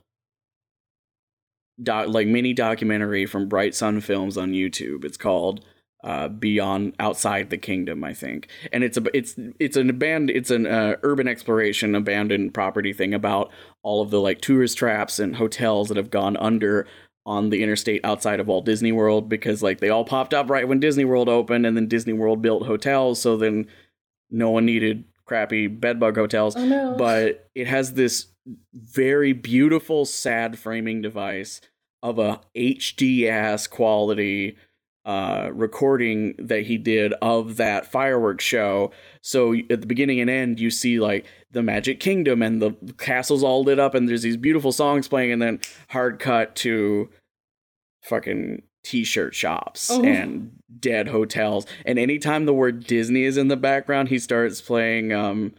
[1.83, 5.05] doc, like mini documentary from Bright Sun Films on YouTube.
[5.05, 5.65] It's called
[6.05, 10.51] uh, Beyond Outside the Kingdom, I think, and it's a it's it's an abandoned it's
[10.51, 13.51] an uh, urban exploration abandoned property thing about
[13.83, 16.87] all of the like tourist traps and hotels that have gone under
[17.27, 20.67] on the interstate outside of Walt Disney World because like they all popped up right
[20.69, 23.67] when Disney World opened and then Disney World built hotels so then
[24.31, 26.95] no one needed crappy bedbug hotels Oh no.
[26.97, 28.29] but it has this
[28.73, 31.61] very beautiful sad framing device
[32.03, 34.57] of a HD ass quality
[35.09, 38.91] uh recording that he did of that fireworks show
[39.23, 43.43] so at the beginning and end you see like the magic kingdom and the castle's
[43.43, 47.09] all lit up and there's these beautiful songs playing and then hard cut to
[48.03, 50.03] fucking t-shirt shops Oh.
[50.05, 55.13] and dead hotels and anytime the word disney is in the background he starts playing
[55.13, 55.55] um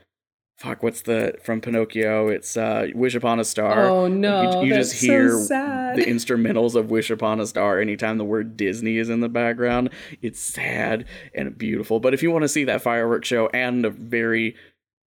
[0.59, 3.85] fuck what's the from pinocchio it's uh wish upon a star.
[3.87, 8.17] Oh no, you, you just hear so the instrumentals of wish upon a star anytime
[8.17, 9.89] the word disney is in the background.
[10.21, 11.99] It's sad and beautiful.
[12.01, 14.55] But if you want to see that fireworks show and a very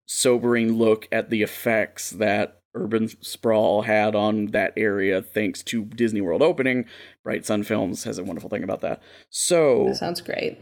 [0.06, 6.20] sobering look at the effects that urban sprawl had on that area thanks to disney
[6.20, 6.84] world opening
[7.24, 9.02] bright sun films has a wonderful thing about that.
[9.28, 10.60] So that sounds great.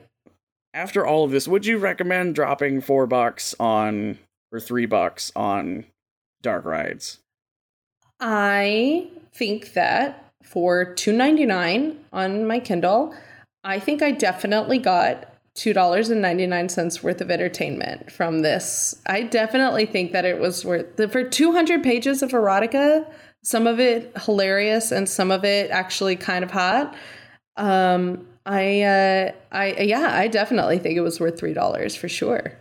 [0.73, 4.19] after all of this would you recommend dropping four bucks on
[4.53, 5.85] or three bucks on
[6.43, 7.19] dark rides
[8.21, 13.15] I think that for two ninety nine on my Kindle,
[13.65, 18.41] I think I definitely got two dollars and ninety nine cents worth of entertainment from
[18.41, 19.01] this.
[19.07, 23.07] I definitely think that it was worth for two hundred pages of erotica.
[23.45, 26.97] Some of it hilarious and some of it actually kind of hot.
[27.57, 32.57] Um, I, uh, I, yeah, I definitely think it was worth three dollars for sure.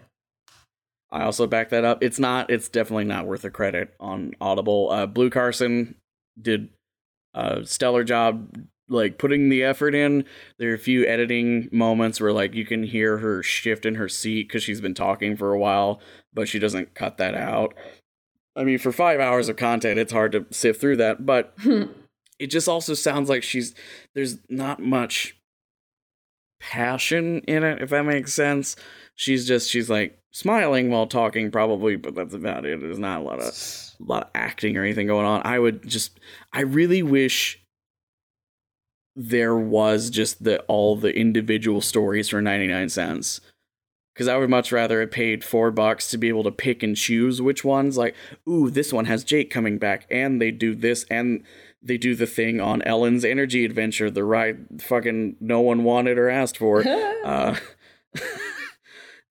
[1.12, 2.04] I also back that up.
[2.04, 2.50] It's not.
[2.50, 4.90] It's definitely not worth the credit on Audible.
[4.92, 5.96] Uh, Blu Carson
[6.40, 6.70] did
[7.34, 8.58] a stellar job,
[8.90, 10.26] like putting the effort in.
[10.58, 14.10] There are a few editing moments where like you can hear her shift in her
[14.10, 16.02] seat because she's been talking for a while,
[16.34, 17.74] but she doesn't cut that out.
[18.56, 21.56] I mean, for five hours of content, it's hard to sift through that, but
[22.40, 23.74] it just also sounds like she's
[24.14, 25.38] there's not much
[26.60, 28.76] passion in it, if that makes sense.
[29.16, 32.80] She's just she's like smiling while talking, probably, but that's about it.
[32.80, 35.42] There's not a lot of a lot of acting or anything going on.
[35.44, 36.20] I would just
[36.54, 37.60] I really wish
[39.16, 43.42] there was just the all the individual stories for 99 cents
[44.14, 46.96] because I would much rather have paid four bucks to be able to pick and
[46.96, 47.98] choose which ones.
[47.98, 48.16] Like,
[48.48, 51.44] ooh, this one has Jake coming back, and they do this, and
[51.82, 56.30] they do the thing on Ellen's Energy Adventure, the ride fucking no one wanted or
[56.30, 56.84] asked for.
[57.26, 57.58] uh,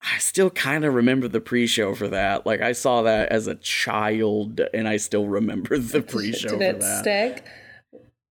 [0.01, 2.45] I still kind of remember the pre-show for that.
[2.45, 6.63] Like, I saw that as a child, and I still remember the pre-show Did for
[6.63, 6.99] it that.
[7.01, 7.45] stick?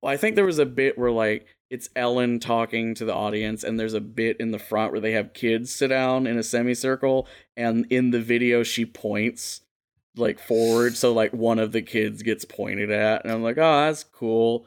[0.03, 3.65] Well, I think there was a bit where like it's Ellen talking to the audience,
[3.65, 6.43] and there's a bit in the front where they have kids sit down in a
[6.43, 9.63] semicircle, and in the video she points
[10.17, 13.87] like forward, so like one of the kids gets pointed at, and I'm like, oh,
[13.87, 14.67] that's cool.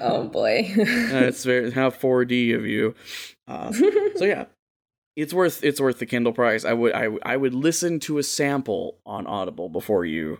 [0.00, 0.70] Oh boy.
[0.76, 2.94] That's very how 4D of you.
[3.48, 4.44] Uh, so yeah,
[5.16, 6.64] it's worth it's worth the Kindle price.
[6.64, 10.38] I would I I would listen to a sample on Audible before you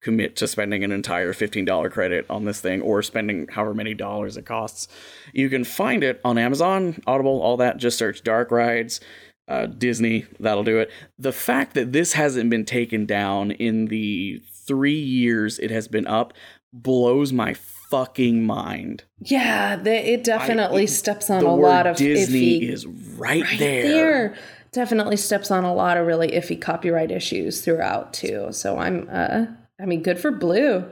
[0.00, 4.36] commit to spending an entire $15 credit on this thing or spending however many dollars
[4.36, 4.86] it costs.
[5.32, 7.78] You can find it on Amazon, Audible, all that.
[7.78, 9.00] Just search Dark Rides,
[9.48, 10.90] uh, Disney, that'll do it.
[11.18, 16.06] The fact that this hasn't been taken down in the three years it has been
[16.06, 16.32] up
[16.72, 17.54] blows my
[17.90, 19.04] fucking mind.
[19.20, 22.70] Yeah, the, it definitely I- steps on a lot of Disney iffy.
[22.72, 23.82] is right, right there.
[23.82, 24.36] there.
[24.72, 28.48] Definitely steps on a lot of really iffy copyright issues throughout too.
[28.52, 29.46] So I'm, uh,
[29.80, 30.84] I mean, good for Blu.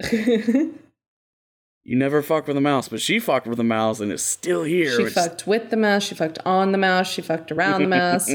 [1.86, 4.62] You never fuck with a mouse, but she fucked with a mouse and it's still
[4.64, 4.96] here.
[4.96, 6.02] she which- fucked with the mouse.
[6.04, 7.06] She fucked on the mouse.
[7.12, 8.30] She fucked around the mouse.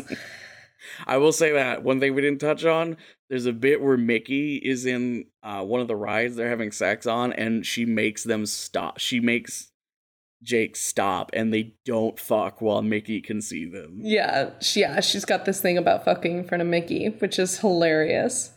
[1.08, 2.96] I will say that one thing we didn't touch on.
[3.30, 7.06] There's a bit where Mickey is in uh, one of the rides they're having sex
[7.06, 8.98] on, and she makes them stop.
[9.00, 9.72] She makes
[10.42, 14.00] Jake stop, and they don't fuck while Mickey can see them.
[14.02, 15.00] yeah, she, yeah.
[15.02, 18.52] She's got this thing about fucking in front of Mickey, which is hilarious.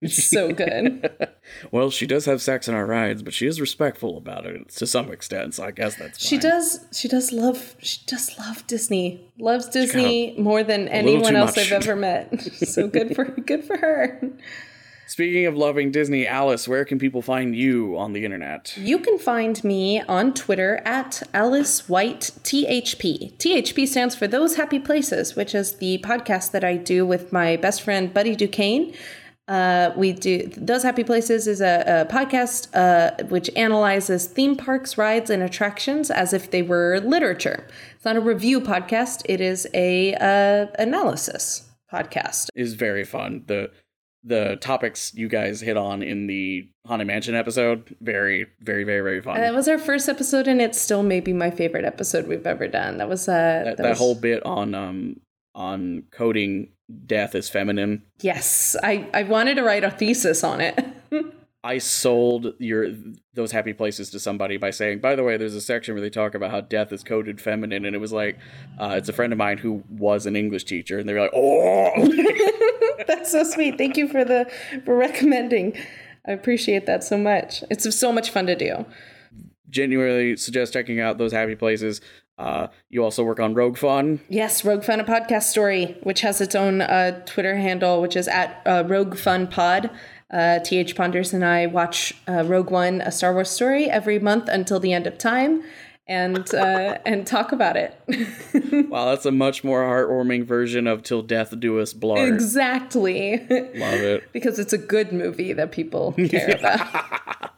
[0.00, 1.10] It's so good.
[1.72, 4.86] well, she does have sex in our rides, but she is respectful about it to
[4.86, 5.54] some extent.
[5.54, 6.50] So I guess that's She fine.
[6.50, 6.80] does.
[6.92, 7.74] She does love.
[7.80, 9.28] She does love Disney.
[9.38, 11.66] Loves Disney more than anyone else much.
[11.66, 12.40] I've ever met.
[12.52, 14.20] so good for good for her.
[15.08, 18.76] Speaking of loving Disney, Alice, where can people find you on the internet?
[18.76, 23.32] You can find me on Twitter at Alice White THP.
[23.38, 27.56] THP stands for Those Happy Places, which is the podcast that I do with my
[27.56, 28.92] best friend Buddy Duquesne.
[29.48, 34.98] Uh, we do Those Happy Places is a, a podcast uh, which analyzes theme parks,
[34.98, 37.66] rides, and attractions as if they were literature.
[37.96, 42.48] It's not a review podcast; it is a uh, analysis podcast.
[42.54, 43.44] Is very fun.
[43.46, 43.70] The
[44.24, 49.22] the topics you guys hit on in the Haunted Mansion episode, very, very, very, very
[49.22, 49.40] fun.
[49.40, 52.98] That was our first episode, and it's still maybe my favorite episode we've ever done.
[52.98, 55.20] That was uh, that, that was- whole bit on um
[55.54, 56.68] on coding
[57.06, 58.02] death is feminine.
[58.20, 60.78] Yes, I, I wanted to write a thesis on it.
[61.64, 62.94] I sold your
[63.34, 66.08] those happy places to somebody by saying, by the way, there's a section where they
[66.08, 68.38] talk about how death is coded feminine, and it was like,
[68.78, 71.34] uh, it's a friend of mine who was an English teacher, and they were like,
[71.34, 71.92] oh,
[73.06, 73.78] That's so sweet.
[73.78, 74.50] Thank you for the
[74.84, 75.76] for recommending.
[76.26, 77.64] I appreciate that so much.
[77.70, 78.84] It's so much fun to do.
[79.70, 82.00] Genuinely suggest checking out those happy places.
[82.38, 84.20] Uh, you also work on Rogue Fun.
[84.28, 88.28] Yes, Rogue Fun, a podcast story, which has its own uh, Twitter handle, which is
[88.28, 89.90] at uh, Rogue Fun Pod.
[90.30, 94.46] Uh, Th Ponders and I watch uh, Rogue One, a Star Wars story, every month
[94.48, 95.64] until the end of time,
[96.06, 97.94] and uh, and talk about it.
[98.88, 102.26] Wow, that's a much more heartwarming version of Till Death Do Us Blart.
[102.26, 104.24] exactly, Love it.
[104.32, 107.50] because it's a good movie that people care about.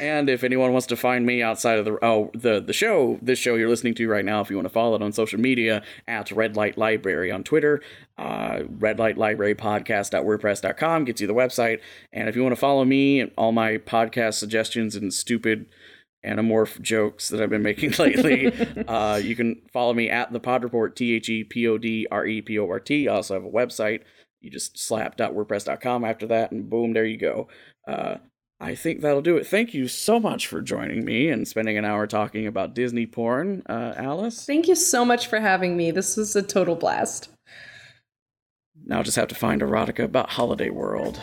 [0.00, 3.38] And if anyone wants to find me outside of the oh the the show, this
[3.38, 5.82] show you're listening to right now, if you want to follow it on social media
[6.06, 7.82] at Red Light Library on Twitter,
[8.18, 11.80] uh, Red Light Library Podcast.wordpress.com gets you the website.
[12.12, 15.66] And if you want to follow me and all my podcast suggestions and stupid
[16.24, 18.52] anamorph jokes that I've been making lately,
[18.88, 22.06] uh, you can follow me at the Pod Report T H E P O D
[22.10, 23.08] R E P O R T.
[23.08, 24.00] I also have a website.
[24.40, 27.48] You just slap .wordpress.com after that, and boom, there you go.
[27.88, 28.16] Uh,
[28.60, 29.46] I think that'll do it.
[29.46, 33.62] Thank you so much for joining me and spending an hour talking about Disney porn,
[33.68, 34.46] uh, Alice.
[34.46, 35.90] Thank you so much for having me.
[35.90, 37.28] This was a total blast.
[38.86, 41.20] Now I'll just have to find erotica about Holiday World.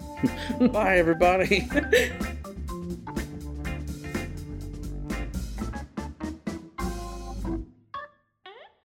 [0.72, 1.68] Bye, everybody.